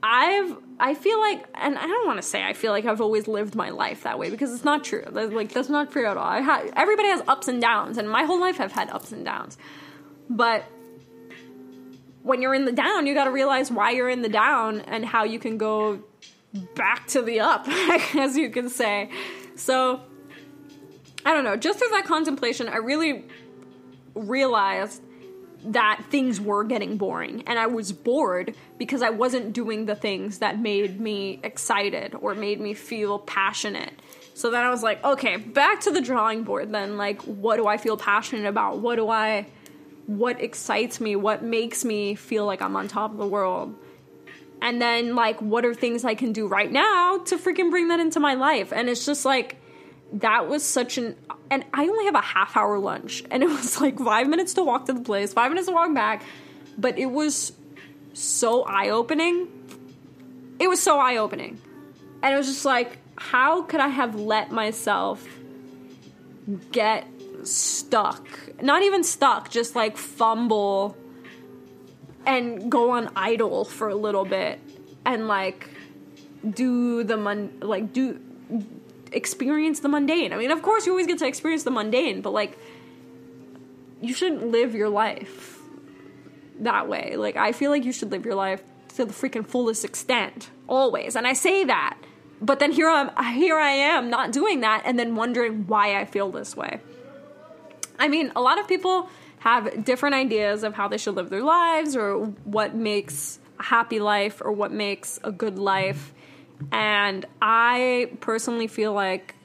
[0.03, 3.27] I've I feel like and I don't want to say I feel like I've always
[3.27, 5.03] lived my life that way because it's not true.
[5.09, 6.27] That's, like that's not true at all.
[6.27, 9.25] I ha- everybody has ups and downs and my whole life I've had ups and
[9.25, 9.57] downs.
[10.29, 10.65] But
[12.21, 15.05] when you're in the down, you got to realize why you're in the down and
[15.05, 16.03] how you can go
[16.75, 17.67] back to the up,
[18.15, 19.09] as you can say.
[19.55, 20.01] So
[21.25, 23.25] I don't know, just through that contemplation, I really
[24.17, 25.01] realized
[25.65, 30.39] that things were getting boring and I was bored because I wasn't doing the things
[30.39, 33.93] that made me excited or made me feel passionate.
[34.33, 36.95] So then I was like, okay, back to the drawing board then.
[36.95, 38.79] Like, what do I feel passionate about?
[38.79, 39.47] What do I,
[40.05, 41.15] what excites me?
[41.15, 43.73] What makes me feel like I'm on top of the world?
[44.61, 47.99] And then, like, what are things I can do right now to freaking bring that
[47.99, 48.71] into my life?
[48.71, 49.57] And it's just like,
[50.13, 51.15] that was such an
[51.49, 54.63] and I only have a half hour lunch and it was like 5 minutes to
[54.63, 56.23] walk to the place, 5 minutes to walk back,
[56.77, 57.53] but it was
[58.13, 59.47] so eye-opening.
[60.59, 61.59] It was so eye-opening.
[62.21, 65.27] And it was just like how could I have let myself
[66.71, 67.07] get
[67.43, 68.27] stuck?
[68.61, 70.95] Not even stuck, just like fumble
[72.25, 74.59] and go on idle for a little bit
[75.05, 75.69] and like
[76.47, 78.19] do the mon like do
[79.11, 80.33] experience the mundane.
[80.33, 82.57] I mean, of course, you always get to experience the mundane, but like,
[84.01, 85.59] you shouldn't live your life
[86.59, 87.15] that way.
[87.15, 88.61] Like, I feel like you should live your life
[88.95, 91.15] to the freaking fullest extent, always.
[91.15, 91.97] And I say that,
[92.41, 96.05] but then here I'm, here I am, not doing that, and then wondering why I
[96.05, 96.79] feel this way.
[97.99, 101.43] I mean, a lot of people have different ideas of how they should live their
[101.43, 106.13] lives, or what makes a happy life, or what makes a good life
[106.71, 109.35] and I personally feel like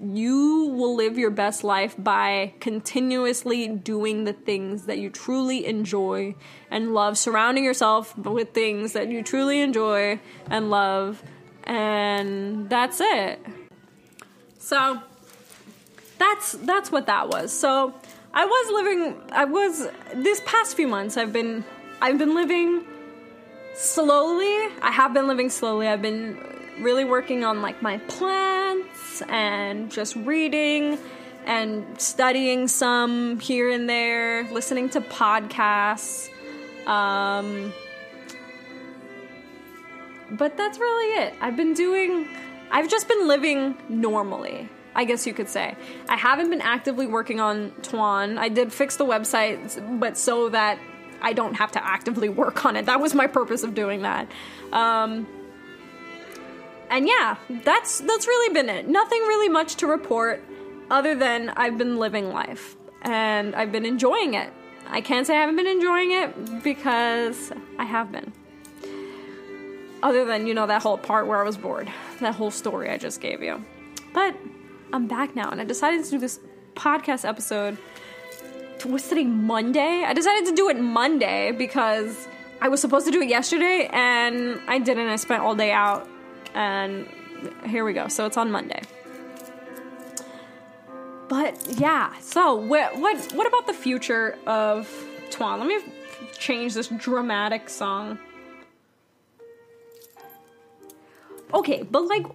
[0.00, 6.34] you will live your best life by continuously doing the things that you truly enjoy
[6.70, 10.20] and love, surrounding yourself with things that you truly enjoy
[10.50, 11.22] and love,
[11.64, 13.40] and that's it.
[14.58, 15.00] So
[16.18, 17.52] that's that's what that was.
[17.52, 17.94] So
[18.34, 21.64] I was living I was this past few months I've been
[22.00, 22.84] I've been living
[23.76, 26.38] slowly i have been living slowly i've been
[26.80, 30.98] really working on like my plants and just reading
[31.44, 36.30] and studying some here and there listening to podcasts
[36.86, 37.72] um,
[40.32, 42.26] but that's really it i've been doing
[42.70, 45.76] i've just been living normally I guess you could say.
[46.08, 48.38] I haven't been actively working on Tuan.
[48.38, 50.78] I did fix the website, but so that
[51.22, 52.86] I don't have to actively work on it.
[52.86, 54.30] That was my purpose of doing that.
[54.72, 55.26] Um,
[56.90, 58.88] and yeah, that's that's really been it.
[58.88, 60.42] Nothing really much to report
[60.90, 64.52] other than I've been living life and I've been enjoying it.
[64.88, 68.32] I can't say I haven't been enjoying it because I have been.
[70.02, 71.90] Other than, you know, that whole part where I was bored.
[72.20, 73.64] That whole story I just gave you.
[74.12, 74.36] But
[74.92, 76.38] I'm back now and I decided to do this
[76.74, 77.78] podcast episode
[78.84, 80.04] was today Monday?
[80.06, 82.28] I decided to do it Monday because
[82.60, 85.08] I was supposed to do it yesterday and I didn't.
[85.08, 86.08] I spent all day out
[86.54, 87.08] and
[87.66, 88.08] here we go.
[88.08, 88.82] So it's on Monday.
[91.28, 94.88] But yeah, so what what what about the future of
[95.30, 95.58] Tuan?
[95.58, 95.80] Let me
[96.38, 98.18] change this dramatic song.
[101.52, 102.26] Okay, but like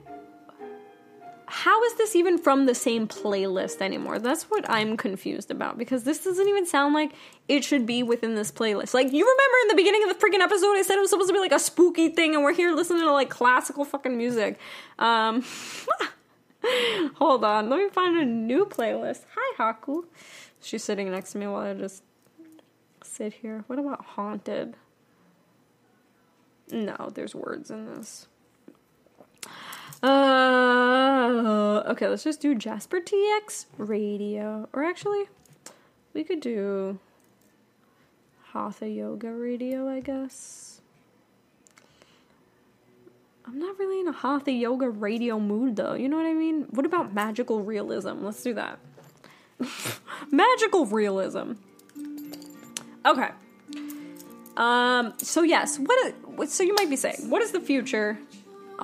[1.52, 4.20] how is this even from the same playlist anymore?
[4.20, 7.12] That's what I'm confused about because this doesn't even sound like
[7.50, 8.94] it should be within this playlist.
[8.94, 11.28] Like, you remember in the beginning of the freaking episode, I said it was supposed
[11.28, 14.60] to be like a spooky thing, and we're here listening to like classical fucking music.
[14.98, 15.44] Um,
[17.16, 19.26] hold on, let me find a new playlist.
[19.36, 20.06] Hi, Haku.
[20.62, 22.02] She's sitting next to me while I just
[23.04, 23.66] sit here.
[23.68, 24.76] What about Haunted?
[26.72, 28.28] No, there's words in this.
[30.04, 34.68] Uh, okay, let's just do Jasper TX radio.
[34.74, 35.26] Or actually,
[36.14, 37.00] we could do
[38.54, 40.82] Hatha Yoga radio, I guess.
[43.46, 45.94] I'm not really in a Hatha Yoga radio mood though.
[45.94, 46.68] You know what I mean?
[46.72, 48.24] What about magical realism?
[48.24, 48.80] Let's do that.
[50.32, 51.54] magical realism.
[53.06, 53.30] Okay.
[54.58, 55.14] Um.
[55.18, 55.80] So yes.
[55.80, 56.50] What?
[56.50, 58.18] So you might be saying, what is the future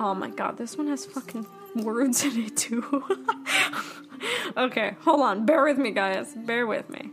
[0.00, 3.04] Oh my god, this one has fucking words in it too.
[4.56, 5.44] okay, hold on.
[5.44, 6.34] Bear with me, guys.
[6.36, 7.10] Bear with me.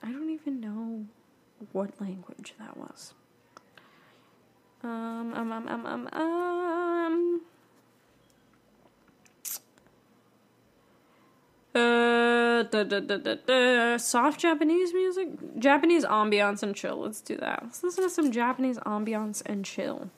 [0.00, 1.06] I don't even know
[1.72, 3.14] what language that was.
[4.84, 7.40] Um, um, um, um, um, um.
[11.78, 13.96] Uh, da, da, da, da, da.
[13.98, 16.96] soft Japanese music, Japanese ambiance and chill.
[16.96, 17.60] Let's do that.
[17.62, 20.10] Let's listen to some Japanese ambiance and chill.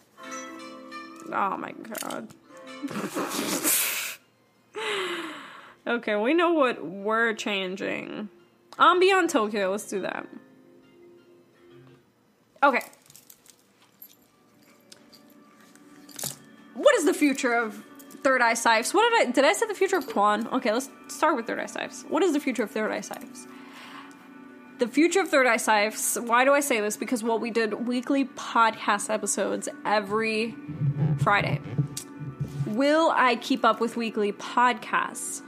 [1.30, 2.28] Oh my god.
[5.86, 8.30] okay, we know what we're changing.
[8.78, 9.72] Ambient Tokyo.
[9.72, 10.26] Let's do that.
[12.62, 12.84] Okay.
[16.72, 17.84] What is the future of
[18.22, 18.92] Third Eye Sipes.
[18.92, 20.46] What did I did I say the future of Quan?
[20.48, 22.08] Okay, let's start with Third Eye Sipes.
[22.08, 23.46] What is the future of Third Eye Sipes?
[24.78, 26.96] The future of Third Eye Sipes, why do I say this?
[26.96, 30.54] Because well, we did weekly podcast episodes every
[31.18, 31.60] Friday.
[32.66, 35.42] Will I keep up with weekly podcasts?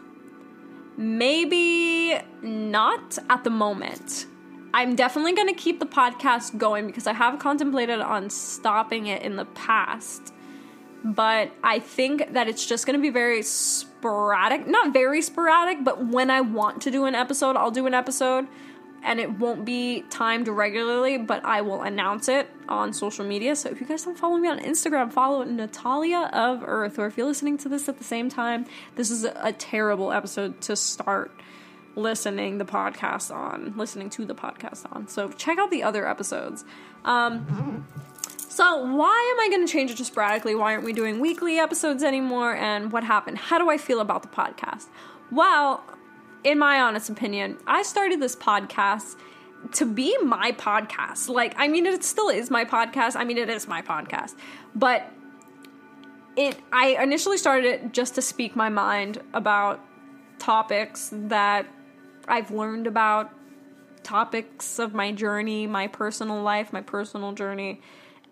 [0.96, 4.26] Maybe not at the moment.
[4.74, 9.22] I'm definitely going to keep the podcast going because I have contemplated on stopping it
[9.22, 10.32] in the past
[11.04, 14.66] but I think that it's just going to be very sporadic.
[14.66, 18.46] Not very sporadic, but when I want to do an episode, I'll do an episode
[19.04, 23.56] and it won't be timed regularly, but I will announce it on social media.
[23.56, 26.98] So if you guys don't follow me on Instagram, follow Natalia of Earth.
[26.98, 30.60] Or if you're listening to this at the same time, this is a, terrible episode
[30.62, 31.30] to start
[31.94, 35.08] listening the podcast on, listening to the podcast on.
[35.08, 36.64] So check out the other episodes.
[37.04, 37.86] Um,
[38.52, 40.54] so, why am I going to change it to sporadically?
[40.54, 42.54] Why aren't we doing weekly episodes anymore?
[42.54, 43.38] And what happened?
[43.38, 44.88] How do I feel about the podcast?
[45.30, 45.82] Well,
[46.44, 49.16] in my honest opinion, I started this podcast
[49.72, 51.30] to be my podcast.
[51.30, 53.16] Like, I mean, it still is my podcast.
[53.16, 54.34] I mean, it is my podcast.
[54.74, 55.10] But
[56.36, 59.80] it, I initially started it just to speak my mind about
[60.38, 61.64] topics that
[62.28, 63.30] I've learned about,
[64.02, 67.80] topics of my journey, my personal life, my personal journey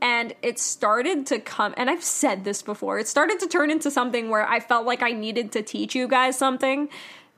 [0.03, 2.99] and it started to come and I've said this before.
[2.99, 6.09] It started to turn into something where I felt like I needed to teach you
[6.09, 6.89] guys something.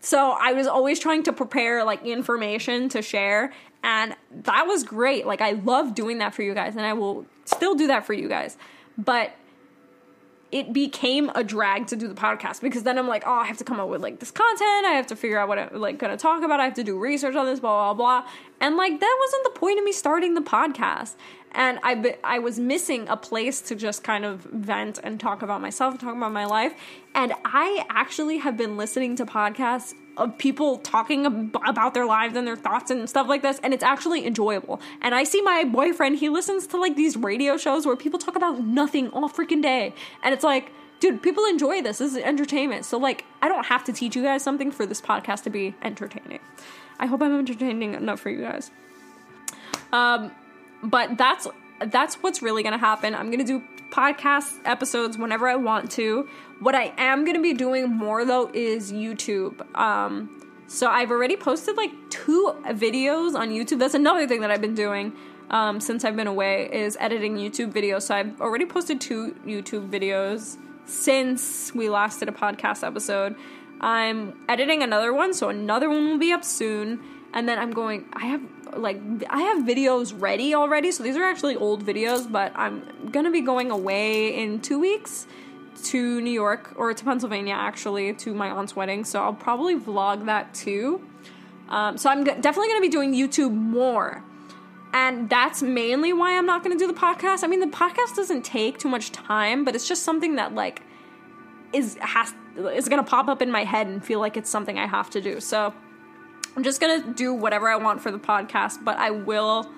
[0.00, 5.26] So I was always trying to prepare like information to share and that was great.
[5.26, 8.12] Like I love doing that for you guys and I will still do that for
[8.12, 8.56] you guys.
[8.96, 9.32] But
[10.52, 13.56] it became a drag to do the podcast because then I'm like, oh, I have
[13.56, 14.84] to come up with like this content.
[14.84, 16.60] I have to figure out what I'm like gonna talk about.
[16.60, 18.30] I have to do research on this, blah blah blah.
[18.60, 21.14] And like that wasn't the point of me starting the podcast
[21.52, 25.60] and I I was missing a place to just kind of vent and talk about
[25.60, 26.74] myself, talk about my life.
[27.14, 32.46] And I actually have been listening to podcasts of people talking about their lives and
[32.46, 34.80] their thoughts and stuff like this, and it's actually enjoyable.
[35.00, 38.36] And I see my boyfriend; he listens to like these radio shows where people talk
[38.36, 40.70] about nothing all freaking day, and it's like.
[41.00, 41.98] Dude, people enjoy this.
[41.98, 42.84] This is entertainment.
[42.84, 45.74] So, like, I don't have to teach you guys something for this podcast to be
[45.82, 46.38] entertaining.
[47.00, 48.70] I hope I'm entertaining enough for you guys.
[49.92, 50.30] Um,
[50.82, 51.46] but that's
[51.86, 53.14] that's what's really going to happen.
[53.14, 56.28] I'm going to do podcast episodes whenever I want to.
[56.60, 59.76] What I am going to be doing more though is YouTube.
[59.76, 63.78] Um, so I've already posted like two videos on YouTube.
[63.78, 65.12] That's another thing that I've been doing
[65.50, 68.02] um, since I've been away is editing YouTube videos.
[68.02, 70.56] So I've already posted two YouTube videos
[70.86, 73.36] since we last did a podcast episode.
[73.80, 77.02] I'm editing another one, so another one will be up soon.
[77.34, 78.04] And then I'm going.
[78.12, 78.42] I have
[78.76, 83.30] like I have videos ready already, so these are actually old videos, but I'm gonna
[83.30, 85.26] be going away in two weeks
[85.84, 90.26] to New York or to Pennsylvania actually to my aunt's wedding, so I'll probably vlog
[90.26, 91.02] that too.
[91.68, 94.22] Um, so I'm definitely gonna be doing YouTube more.
[94.94, 97.44] And that's mainly why I'm not going to do the podcast.
[97.44, 100.82] I mean, the podcast doesn't take too much time, but it's just something that, like,
[101.72, 102.34] is has
[102.74, 105.22] is gonna pop up in my head and feel like it's something I have to
[105.22, 105.40] do.
[105.40, 105.72] So
[106.56, 109.70] I'm just gonna do whatever I want for the podcast, but I will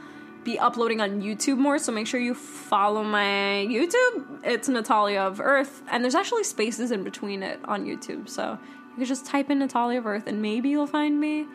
[0.45, 4.41] be uploading on YouTube more, so make sure you follow my YouTube.
[4.45, 8.59] It's Natalia of Earth, and there's actually spaces in between it on YouTube, so
[8.91, 11.47] you can just type in Natalia of Earth and maybe you'll find me.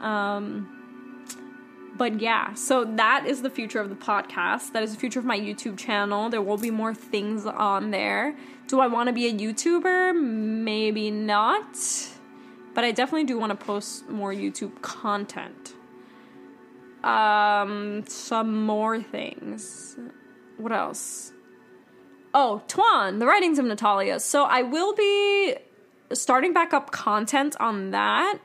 [0.00, 0.68] Um,
[1.96, 4.72] but yeah, so that is the future of the podcast.
[4.72, 6.28] That is the future of my YouTube channel.
[6.28, 8.36] There will be more things on there.
[8.68, 10.14] Do I want to be a YouTuber?
[10.14, 11.76] Maybe not.
[12.76, 15.72] But I definitely do want to post more YouTube content.
[17.02, 19.96] Um, some more things.
[20.58, 21.32] What else?
[22.34, 24.20] Oh, TWON, the writings of Natalia.
[24.20, 25.56] So I will be
[26.12, 28.40] starting back up content on that.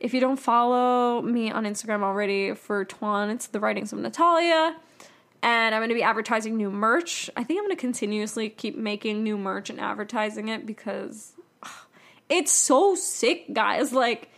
[0.00, 4.76] If you don't follow me on Instagram already for TWON, it's the writings of Natalia.
[5.40, 7.30] And I'm going to be advertising new merch.
[7.36, 11.34] I think I'm going to continuously keep making new merch and advertising it because
[12.28, 13.92] it's so sick, guys.
[13.92, 14.30] Like,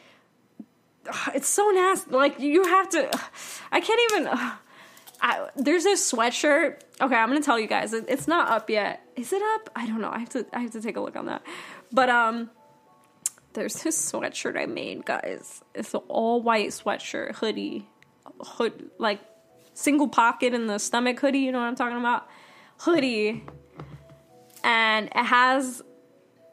[1.34, 2.10] it's so nasty.
[2.10, 3.10] Like, you have to.
[3.72, 4.28] I can't even.
[5.22, 6.80] I, there's this sweatshirt.
[7.00, 7.92] Okay, I'm gonna tell you guys.
[7.92, 9.02] It, it's not up yet.
[9.16, 9.68] Is it up?
[9.76, 10.10] I don't know.
[10.10, 10.46] I have to.
[10.52, 11.42] I have to take a look on that.
[11.92, 12.50] But um,
[13.52, 15.62] there's this sweatshirt I made, guys.
[15.74, 17.86] It's an all white sweatshirt hoodie,
[18.40, 19.20] hood like
[19.74, 21.40] single pocket in the stomach hoodie.
[21.40, 22.26] You know what I'm talking about?
[22.78, 23.44] Hoodie,
[24.64, 25.82] and it has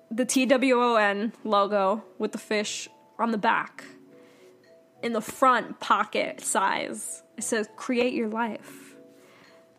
[0.09, 2.89] the TWON logo with the fish
[3.19, 3.83] on the back.
[5.03, 8.95] In the front pocket size, it says "Create Your Life."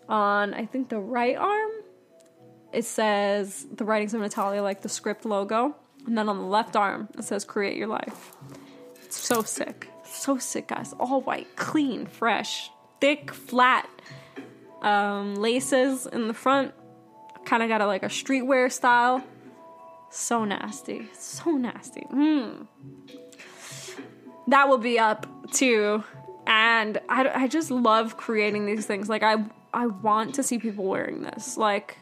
[0.09, 1.71] On I think the right arm,
[2.73, 5.77] it says the writings of Natalia, like the script logo.
[6.07, 8.33] And then on the left arm, it says create your life.
[9.03, 9.89] It's so sick.
[10.05, 10.95] So sick, guys.
[10.95, 12.71] All white, clean, fresh,
[13.01, 13.89] thick, flat
[14.81, 16.73] um, laces in the front.
[17.45, 19.23] Kind of got a like a streetwear style.
[20.11, 21.09] So nasty.
[21.15, 22.07] So nasty.
[22.13, 22.67] Mm.
[24.49, 26.05] That will be up too.
[26.47, 29.09] And I, I just love creating these things.
[29.09, 29.45] Like, I,
[29.75, 31.59] I want to see people wearing this.
[31.59, 31.99] Like,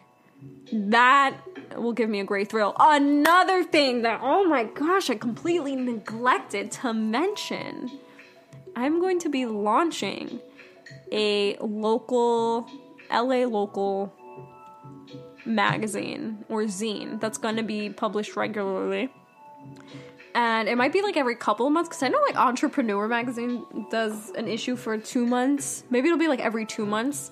[0.73, 1.37] that
[1.75, 2.75] will give me a great thrill.
[2.79, 7.91] Another thing that, oh my gosh, I completely neglected to mention
[8.77, 10.39] I'm going to be launching
[11.11, 12.69] a local,
[13.11, 14.13] LA local
[15.47, 19.11] magazine or zine that's going to be published regularly.
[20.35, 24.31] And it might be like every couple months because I know like Entrepreneur Magazine does
[24.33, 25.85] an issue for two months.
[25.89, 27.31] Maybe it'll be like every two months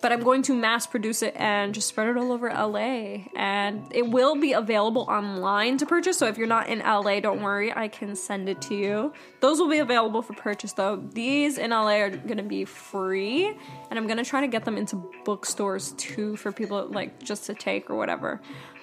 [0.00, 3.26] but I'm going to mass produce it and just spread it all over LA.
[3.36, 6.16] And it will be available online to purchase.
[6.16, 9.12] So if you're not in LA, don't worry, I can send it to you.
[9.40, 10.96] Those will be available for purchase though.
[10.96, 13.48] These in LA are gonna be free,
[13.90, 17.54] and I'm gonna try to get them into bookstores too for people like just to
[17.54, 18.40] take or whatever.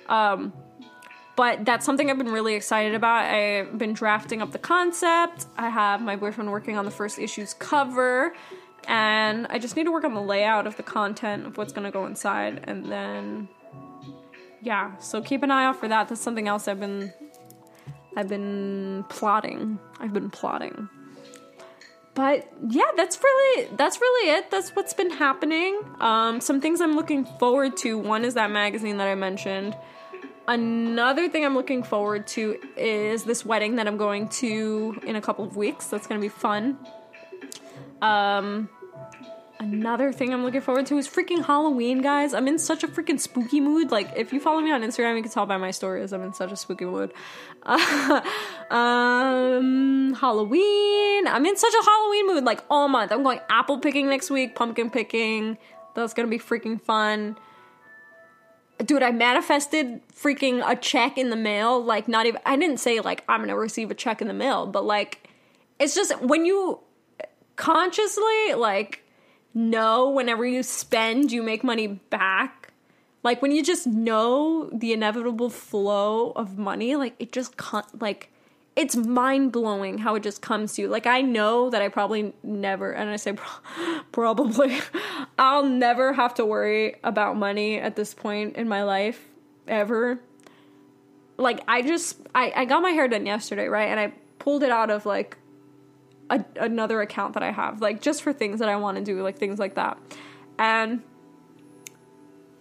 [0.07, 0.53] Um,
[1.35, 3.25] but that's something I've been really excited about.
[3.25, 5.45] I've been drafting up the concept.
[5.55, 8.33] I have my boyfriend working on the first issue's cover
[8.87, 11.91] and I just need to work on the layout of the content of what's gonna
[11.91, 13.49] go inside, and then
[14.61, 14.97] yeah.
[14.97, 16.07] So keep an eye out for that.
[16.07, 17.13] That's something else I've been
[18.15, 19.77] I've been plotting.
[19.99, 20.89] I've been plotting.
[22.15, 24.49] But yeah, that's really that's really it.
[24.49, 25.79] That's what's been happening.
[25.99, 27.99] Um, some things I'm looking forward to.
[27.99, 29.77] One is that magazine that I mentioned.
[30.47, 35.21] Another thing I'm looking forward to is this wedding that I'm going to in a
[35.21, 35.87] couple of weeks.
[35.87, 36.79] That's gonna be fun.
[38.01, 38.69] Um,
[39.59, 42.33] another thing I'm looking forward to is freaking Halloween, guys.
[42.33, 43.91] I'm in such a freaking spooky mood.
[43.91, 46.13] Like, if you follow me on Instagram, you can tell by my stories.
[46.13, 47.13] I'm in such a spooky mood.
[47.63, 48.21] Uh,
[48.69, 51.27] um, Halloween.
[51.27, 53.11] I'm in such a Halloween mood, like all month.
[53.11, 55.57] I'm going apple picking next week, pumpkin picking.
[55.95, 57.37] That's gonna be freaking fun.
[58.85, 61.83] Dude, I manifested freaking a check in the mail.
[61.83, 64.67] Like, not even, I didn't say, like, I'm gonna receive a check in the mail,
[64.67, 65.27] but like,
[65.79, 66.79] it's just when you
[67.55, 69.03] consciously, like,
[69.57, 72.71] know whenever you spend, you make money back.
[73.23, 78.31] Like when you just know the inevitable flow of money, like it just can't, like,
[78.75, 80.87] it's mind blowing how it just comes to you.
[80.87, 84.79] Like I know that I probably never, and I say pro- probably,
[85.39, 89.25] I'll never have to worry about money at this point in my life
[89.67, 90.19] ever.
[91.37, 93.89] Like I just, I, I got my hair done yesterday, right?
[93.89, 95.37] And I pulled it out of like
[96.29, 99.21] a, another account that I have, like just for things that I want to do,
[99.21, 99.97] like things like that.
[100.59, 101.01] And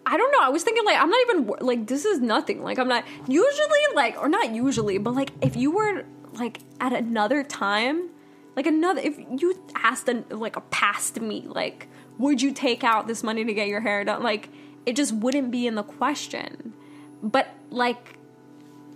[0.05, 0.41] I don't know.
[0.41, 2.63] I was thinking like I'm not even like this is nothing.
[2.63, 6.05] Like I'm not usually like or not usually, but like if you were
[6.35, 8.11] like at another time,
[8.55, 11.89] like another if you asked like a past me, like
[12.19, 14.23] would you take out this money to get your hair done?
[14.23, 14.49] Like
[14.87, 16.73] it just wouldn't be in the question.
[17.21, 18.17] But like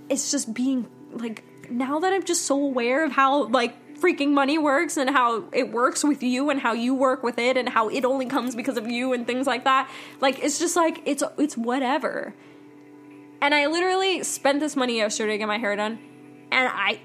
[0.09, 4.59] it's just being like now that I'm just so aware of how like freaking money
[4.59, 7.89] works and how it works with you and how you work with it and how
[7.89, 9.91] it only comes because of you and things like that.
[10.21, 12.35] Like it's just like it's it's whatever.
[13.43, 15.99] And I literally spent this money yesterday to get my hair done
[16.51, 17.01] and I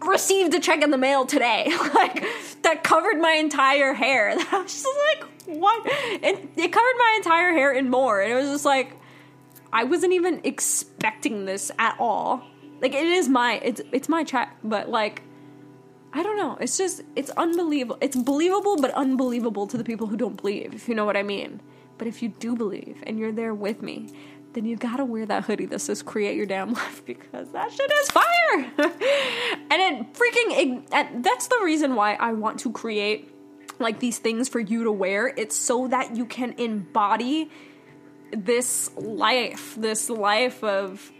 [0.00, 2.24] received a check in the mail today like
[2.62, 4.30] that covered my entire hair.
[4.52, 4.86] I was just
[5.18, 5.82] like what?
[5.86, 8.20] It it covered my entire hair and more.
[8.20, 8.96] And it was just like
[9.72, 12.42] I wasn't even expecting this at all.
[12.80, 15.22] Like it is my it's it's my check, but like
[16.12, 16.56] I don't know.
[16.60, 17.98] It's just it's unbelievable.
[18.00, 21.22] It's believable but unbelievable to the people who don't believe, if you know what I
[21.22, 21.60] mean.
[21.98, 24.08] But if you do believe and you're there with me,
[24.54, 27.92] then you gotta wear that hoodie that says "Create Your Damn Life" because that shit
[27.92, 28.24] is fire.
[29.70, 33.34] and it freaking and that's the reason why I want to create
[33.78, 35.28] like these things for you to wear.
[35.28, 37.50] It's so that you can embody
[38.32, 41.12] this life, this life of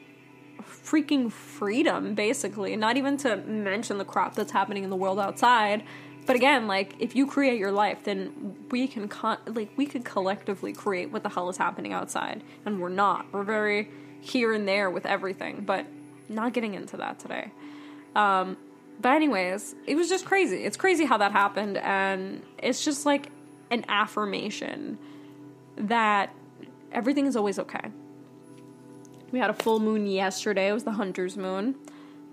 [0.89, 2.77] freaking freedom, basically.
[2.77, 5.83] Not even to mention the crap that's happening in the world outside.
[6.27, 10.05] But again, like if you create your life, then we can con- like we could
[10.05, 13.27] collectively create what the hell is happening outside, and we're not.
[13.33, 15.87] We're very here and there with everything, but
[16.29, 17.51] not getting into that today.
[18.15, 18.57] Um,
[19.01, 20.65] but anyways, it was just crazy.
[20.65, 23.31] It's crazy how that happened, and it's just like
[23.71, 24.99] an affirmation
[25.77, 26.35] that
[26.93, 27.91] everything is always okay.
[29.31, 30.69] We had a full moon yesterday.
[30.69, 31.75] It was the hunter's moon,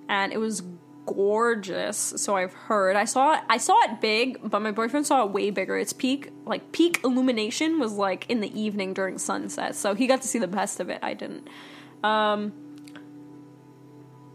[0.08, 0.64] and it was
[1.06, 1.98] gorgeous.
[2.18, 2.96] So I've heard.
[2.96, 3.42] I saw it.
[3.50, 5.78] I saw it big, but my boyfriend saw it way bigger.
[5.78, 9.76] Its peak, like peak illumination, was like in the evening during sunset.
[9.76, 11.00] So he got to see the best of it.
[11.02, 11.48] I didn't.
[12.04, 12.54] Um,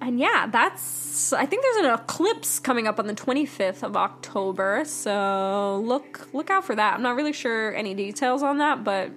[0.01, 1.33] and yeah, that's.
[1.33, 4.83] I think there's an eclipse coming up on the 25th of October.
[4.87, 6.95] So look look out for that.
[6.95, 9.11] I'm not really sure any details on that, but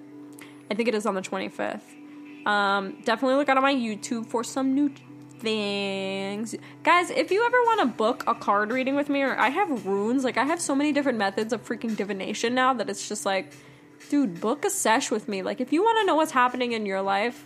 [0.70, 1.93] I think it is on the 25th.
[2.46, 4.90] Um, definitely look out on my YouTube for some new
[5.38, 6.54] things.
[6.82, 9.86] Guys, if you ever want to book a card reading with me, or I have
[9.86, 13.26] runes, like I have so many different methods of freaking divination now that it's just
[13.26, 13.52] like,
[14.08, 15.42] dude, book a sesh with me.
[15.42, 17.44] Like, if you want to know what's happening in your life,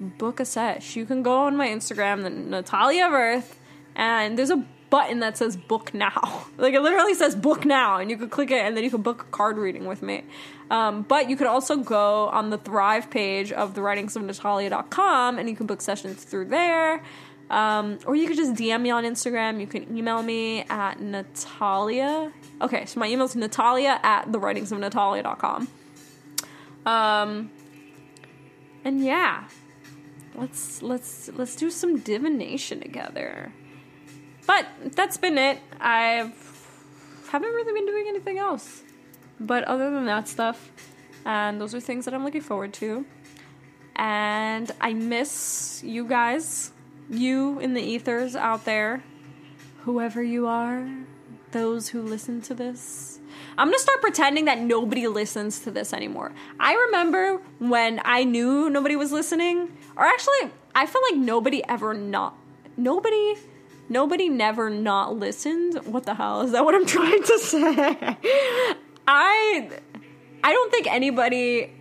[0.00, 0.96] book a sesh.
[0.96, 3.58] You can go on my Instagram, Natalia of Earth,
[3.94, 6.44] and there's a button that says book now.
[6.58, 9.00] Like it literally says book now, and you could click it and then you can
[9.02, 10.22] book a card reading with me.
[10.70, 15.38] Um, but you could also go on the Thrive page of the writings of Natalia.com
[15.38, 17.02] and you can book sessions through there.
[17.50, 19.60] Um, or you could just DM me on Instagram.
[19.60, 22.30] You can email me at Natalia.
[22.60, 25.68] Okay, so my email is Natalia at the writings of Natalia.com.
[26.86, 27.50] Um,
[28.84, 29.48] and yeah,
[30.34, 33.52] let's let's let's do some divination together.
[34.46, 34.66] But
[34.96, 35.60] that's been it.
[35.80, 36.32] I
[37.30, 38.82] haven't really been doing anything else.
[39.40, 40.70] But other than that stuff,
[41.24, 43.04] and those are things that I'm looking forward to.
[43.96, 46.72] And I miss you guys,
[47.10, 49.02] you in the ethers out there,
[49.80, 50.88] whoever you are,
[51.52, 53.20] those who listen to this.
[53.58, 56.32] I'm gonna start pretending that nobody listens to this anymore.
[56.58, 61.92] I remember when I knew nobody was listening, or actually, I feel like nobody ever
[61.92, 62.36] not.
[62.76, 63.34] Nobody
[63.92, 65.74] nobody never not listened.
[65.84, 66.64] What the hell is that?
[66.64, 68.16] What I'm trying to say?
[69.06, 69.70] I
[70.42, 71.72] I don't think anybody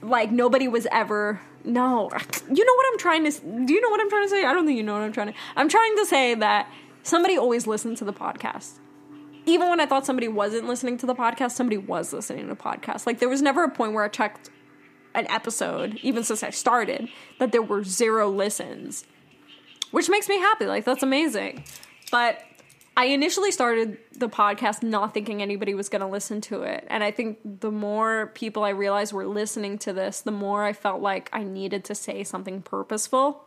[0.00, 2.08] like nobody was ever no.
[2.50, 4.44] You know what I'm trying to Do you know what I'm trying to say?
[4.44, 6.70] I don't think you know what I'm trying to I'm trying to say that
[7.02, 8.78] somebody always listened to the podcast.
[9.44, 12.60] Even when I thought somebody wasn't listening to the podcast, somebody was listening to the
[12.60, 13.06] podcast.
[13.06, 14.50] Like there was never a point where I checked
[15.14, 17.08] an episode, even since I started,
[17.38, 19.04] that there were zero listens
[19.90, 20.66] which makes me happy.
[20.66, 21.64] Like, that's amazing.
[22.10, 22.42] But
[22.96, 26.84] I initially started the podcast not thinking anybody was going to listen to it.
[26.88, 30.72] And I think the more people I realized were listening to this, the more I
[30.72, 33.44] felt like I needed to say something purposeful.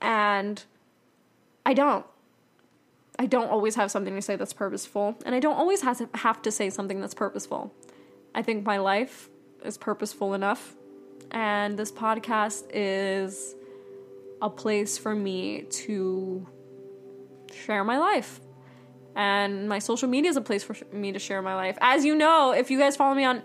[0.00, 0.64] And
[1.64, 2.04] I don't.
[3.18, 5.16] I don't always have something to say that's purposeful.
[5.24, 7.72] And I don't always have to have to say something that's purposeful.
[8.34, 9.28] I think my life
[9.64, 10.74] is purposeful enough.
[11.30, 13.54] And this podcast is
[14.42, 16.46] a place for me to
[17.52, 18.40] share my life.
[19.16, 21.76] And my social media is a place for me to share my life.
[21.80, 23.42] As you know, if you guys follow me on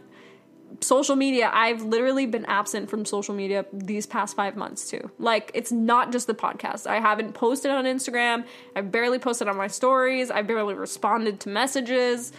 [0.82, 5.10] social media, I've literally been absent from social media these past five months too.
[5.18, 6.88] Like, it's not just the podcast.
[6.88, 8.46] I haven't posted on Instagram.
[8.76, 10.30] I've barely posted on my stories.
[10.32, 12.32] I've barely responded to messages.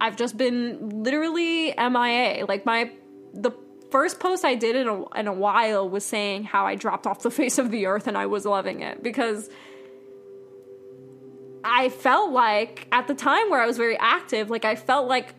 [0.00, 2.46] I've just been literally MIA.
[2.46, 2.92] Like, my,
[3.34, 3.50] the
[3.90, 7.22] first post I did in a, in a while was saying how I dropped off
[7.22, 9.50] the face of the earth and I was loving it because
[11.64, 15.34] I felt like at the time where I was very active, like I felt like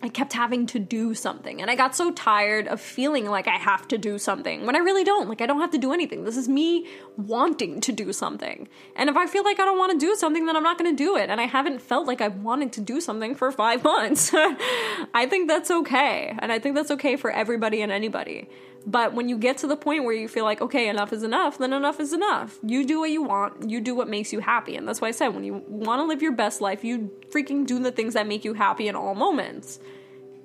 [0.00, 1.60] I kept having to do something.
[1.60, 4.78] And I got so tired of feeling like I have to do something when I
[4.78, 5.28] really don't.
[5.28, 6.22] Like, I don't have to do anything.
[6.22, 6.86] This is me
[7.16, 8.68] wanting to do something.
[8.94, 10.94] And if I feel like I don't want to do something, then I'm not going
[10.94, 11.30] to do it.
[11.30, 14.30] And I haven't felt like I've wanted to do something for five months.
[14.32, 16.36] I think that's okay.
[16.38, 18.48] And I think that's okay for everybody and anybody.
[18.86, 21.58] But when you get to the point where you feel like, okay, enough is enough,
[21.58, 22.58] then enough is enough.
[22.62, 24.76] You do what you want, you do what makes you happy.
[24.76, 27.66] And that's why I said, when you want to live your best life, you freaking
[27.66, 29.80] do the things that make you happy in all moments.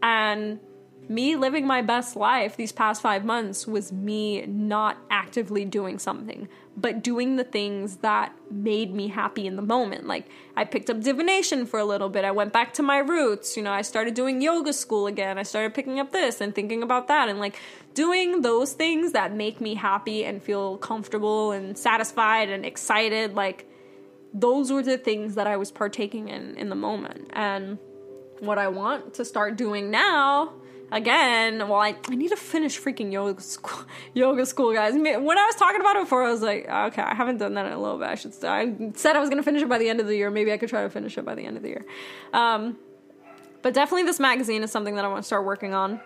[0.04, 0.60] And
[1.10, 6.48] me living my best life these past five months was me not actively doing something,
[6.78, 10.06] but doing the things that made me happy in the moment.
[10.08, 12.26] Like, I picked up divination for a little bit.
[12.26, 13.56] I went back to my roots.
[13.58, 15.38] You know, I started doing yoga school again.
[15.38, 17.58] I started picking up this and thinking about that and like
[17.94, 23.36] doing those things that make me happy and feel comfortable and satisfied and excited.
[23.36, 23.70] Like,
[24.34, 27.30] those were the things that I was partaking in in the moment.
[27.34, 27.78] And
[28.40, 30.54] what I want to start doing now
[30.94, 34.94] again, well, I, I need to finish freaking yoga school, yoga school, guys.
[34.94, 37.66] When I was talking about it before, I was like, okay, I haven't done that
[37.66, 38.08] in a little bit.
[38.08, 38.34] I should.
[38.44, 40.30] I said I was gonna finish it by the end of the year.
[40.30, 41.86] Maybe I could try to finish it by the end of the year.
[42.32, 42.78] Um,
[43.62, 46.00] but definitely, this magazine is something that I want to start working on,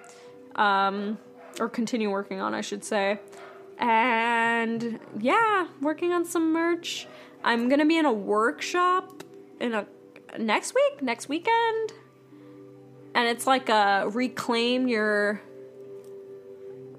[0.55, 1.17] um,
[1.59, 3.19] or continue working on, I should say.
[3.77, 7.07] And yeah, working on some merch.
[7.43, 9.23] I'm gonna be in a workshop
[9.59, 9.85] in a
[10.39, 11.93] next week, next weekend
[13.17, 15.41] and it's like a reclaim your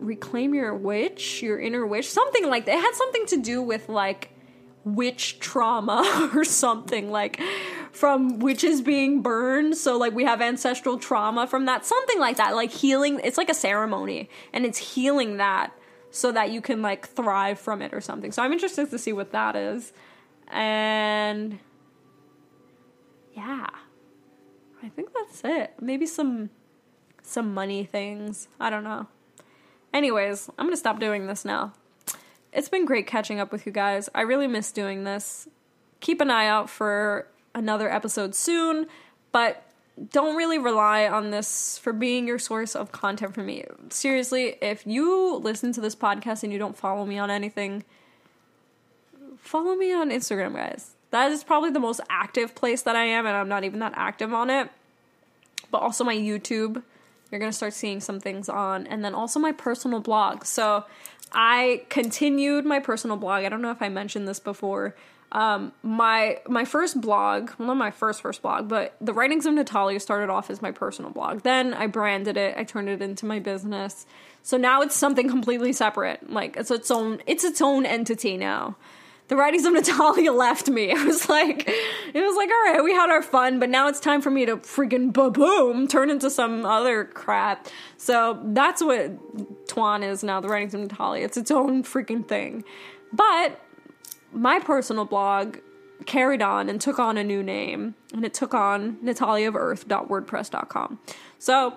[0.01, 2.75] reclaim your witch, your inner witch, something like that.
[2.77, 4.31] It had something to do with like
[4.85, 7.41] witch trauma or something like
[7.93, 9.77] from witches being burned.
[9.77, 13.21] So like we have ancestral trauma from that something like that like healing.
[13.23, 15.73] It's like a ceremony and it's healing that
[16.11, 18.33] so that you can like thrive from it or something.
[18.33, 19.93] So i'm interested to see what that is.
[20.49, 21.61] And
[23.35, 23.69] yeah
[24.83, 25.74] I think that's it.
[25.81, 26.51] Maybe some
[27.22, 28.49] some money things.
[28.59, 29.07] I don't know.
[29.93, 31.72] Anyways, I'm going to stop doing this now.
[32.53, 34.09] It's been great catching up with you guys.
[34.14, 35.49] I really miss doing this.
[36.01, 38.87] Keep an eye out for another episode soon,
[39.33, 39.64] but
[40.11, 43.64] don't really rely on this for being your source of content for me.
[43.91, 47.85] Seriously, if you listen to this podcast and you don't follow me on anything,
[49.37, 50.95] follow me on Instagram, guys.
[51.11, 53.93] That is probably the most active place that I am, and I'm not even that
[53.97, 54.70] active on it.
[55.71, 56.83] But also my YouTube,
[57.31, 60.45] you're gonna start seeing some things on, and then also my personal blog.
[60.45, 60.85] So
[61.33, 63.45] I continued my personal blog.
[63.45, 64.95] I don't know if I mentioned this before.
[65.31, 69.53] Um, my my first blog, well, not my first first blog, but the writings of
[69.53, 71.43] Natalia started off as my personal blog.
[71.43, 72.57] Then I branded it.
[72.57, 74.07] I turned it into my business.
[74.43, 76.31] So now it's something completely separate.
[76.31, 78.77] Like it's its own it's its own entity now
[79.29, 80.91] the writings of Natalia left me.
[80.99, 84.01] It was like, it was like, all right, we had our fun, but now it's
[84.01, 87.68] time for me to freaking boom turn into some other crap.
[87.97, 90.41] So that's what TWON is now.
[90.41, 91.24] The writings of Natalia.
[91.24, 92.64] It's its own freaking thing.
[93.12, 93.61] But
[94.33, 95.59] my personal blog
[96.07, 100.99] carried on and took on a new name, and it took on nataliaofearth.wordpress.com.
[101.39, 101.74] So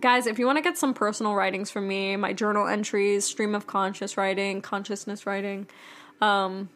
[0.00, 3.54] guys, if you want to get some personal writings from me, my journal entries, stream
[3.54, 5.66] of conscious writing, consciousness writing,
[6.22, 6.70] um,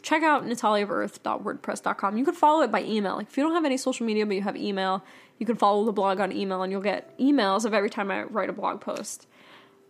[0.00, 2.16] check out nataliaofearth.wordpress.com.
[2.16, 3.16] You can follow it by email.
[3.16, 5.04] Like if you don't have any social media but you have email,
[5.38, 8.22] you can follow the blog on email and you'll get emails of every time I
[8.22, 9.26] write a blog post.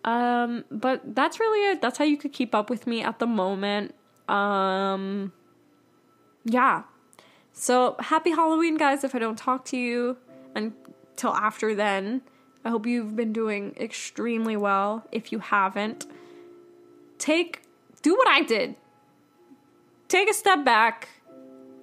[0.04, 1.82] Um, but that's really it.
[1.82, 3.94] That's how you could keep up with me at the moment.
[4.28, 5.32] Um,
[6.44, 6.84] yeah.
[7.52, 10.16] So happy Halloween, guys, if I don't talk to you
[10.54, 12.22] until after then.
[12.64, 15.06] I hope you've been doing extremely well.
[15.12, 16.06] If you haven't,
[17.18, 17.62] take
[18.02, 18.76] do what I did
[20.08, 21.08] take a step back,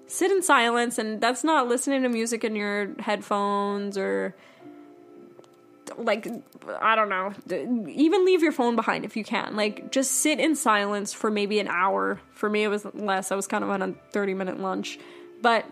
[0.07, 4.36] sit in silence, and that's not listening to music in your headphones or
[5.97, 6.28] like
[6.82, 7.34] I don't know,
[7.89, 9.55] even leave your phone behind if you can.
[9.55, 12.19] Like just sit in silence for maybe an hour.
[12.32, 13.32] For me it was less.
[13.32, 14.99] I was kind of on a 30 minute lunch.
[15.41, 15.65] But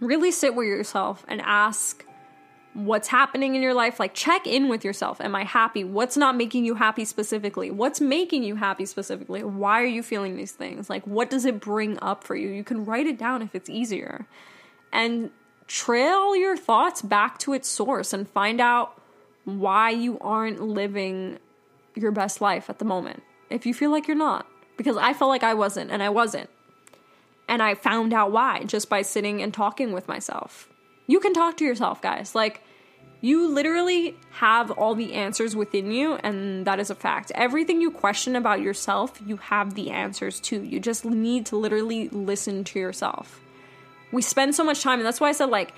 [0.00, 2.04] really sit with yourself and ask
[2.74, 3.98] what's happening in your life.
[3.98, 5.20] Like, check in with yourself.
[5.20, 5.82] Am I happy?
[5.84, 7.70] What's not making you happy specifically?
[7.70, 9.42] What's making you happy specifically?
[9.42, 10.88] Why are you feeling these things?
[10.88, 12.48] Like, what does it bring up for you?
[12.48, 14.26] You can write it down if it's easier.
[14.92, 15.30] And
[15.66, 19.00] trail your thoughts back to its source and find out
[19.44, 21.38] why you aren't living
[21.94, 23.22] your best life at the moment.
[23.50, 24.46] If you feel like you're not.
[24.76, 26.48] Because I felt like I wasn't, and I wasn't.
[27.46, 30.69] And I found out why just by sitting and talking with myself.
[31.10, 32.36] You can talk to yourself, guys.
[32.36, 32.62] Like,
[33.20, 37.32] you literally have all the answers within you, and that is a fact.
[37.34, 40.62] Everything you question about yourself, you have the answers to.
[40.62, 43.40] You just need to literally listen to yourself.
[44.12, 45.74] We spend so much time, and that's why I said, like,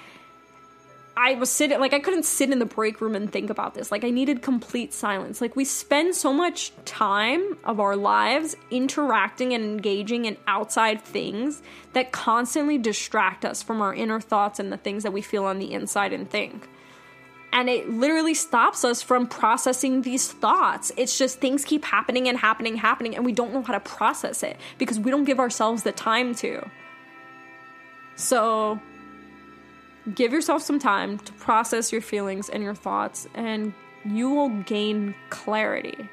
[1.16, 3.92] I was sitting like I couldn't sit in the break room and think about this.
[3.92, 5.40] Like I needed complete silence.
[5.40, 11.62] Like we spend so much time of our lives interacting and engaging in outside things
[11.92, 15.58] that constantly distract us from our inner thoughts and the things that we feel on
[15.58, 16.68] the inside and think.
[17.52, 20.90] And it literally stops us from processing these thoughts.
[20.96, 24.42] It's just things keep happening and happening, happening, and we don't know how to process
[24.42, 26.66] it because we don't give ourselves the time to.
[28.16, 28.80] So,
[30.14, 33.72] give yourself some time to process your feelings and your thoughts, and
[34.04, 36.08] you will gain clarity.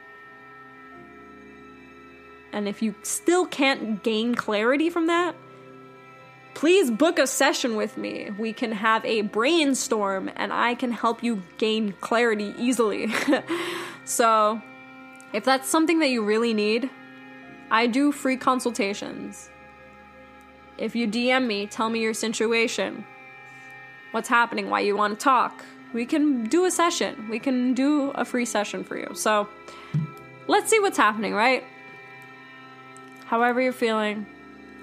[2.51, 5.35] And if you still can't gain clarity from that,
[6.53, 8.31] please book a session with me.
[8.37, 13.13] We can have a brainstorm and I can help you gain clarity easily.
[14.05, 14.61] so,
[15.31, 16.89] if that's something that you really need,
[17.69, 19.49] I do free consultations.
[20.77, 23.05] If you DM me, tell me your situation
[24.11, 25.63] what's happening, why you want to talk.
[25.93, 27.27] We can do a session.
[27.29, 29.09] We can do a free session for you.
[29.13, 29.49] So
[30.47, 31.63] let's see what's happening, right?
[33.25, 34.25] However you're feeling,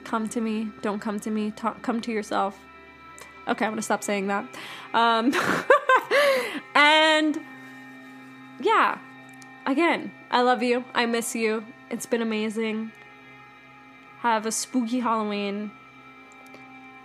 [0.04, 0.70] come to me.
[0.82, 1.50] Don't come to me.
[1.52, 2.58] Talk, come to yourself.
[3.48, 4.44] Okay, I'm gonna stop saying that.
[4.94, 5.32] Um,
[6.74, 7.38] and
[8.60, 8.98] yeah,
[9.66, 10.84] again, I love you.
[10.94, 11.64] I miss you.
[11.90, 12.90] It's been amazing.
[14.20, 15.70] Have a spooky Halloween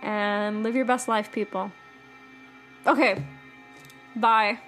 [0.02, 1.70] and live your best life, people.
[2.86, 3.22] Okay.
[4.16, 4.58] Bye.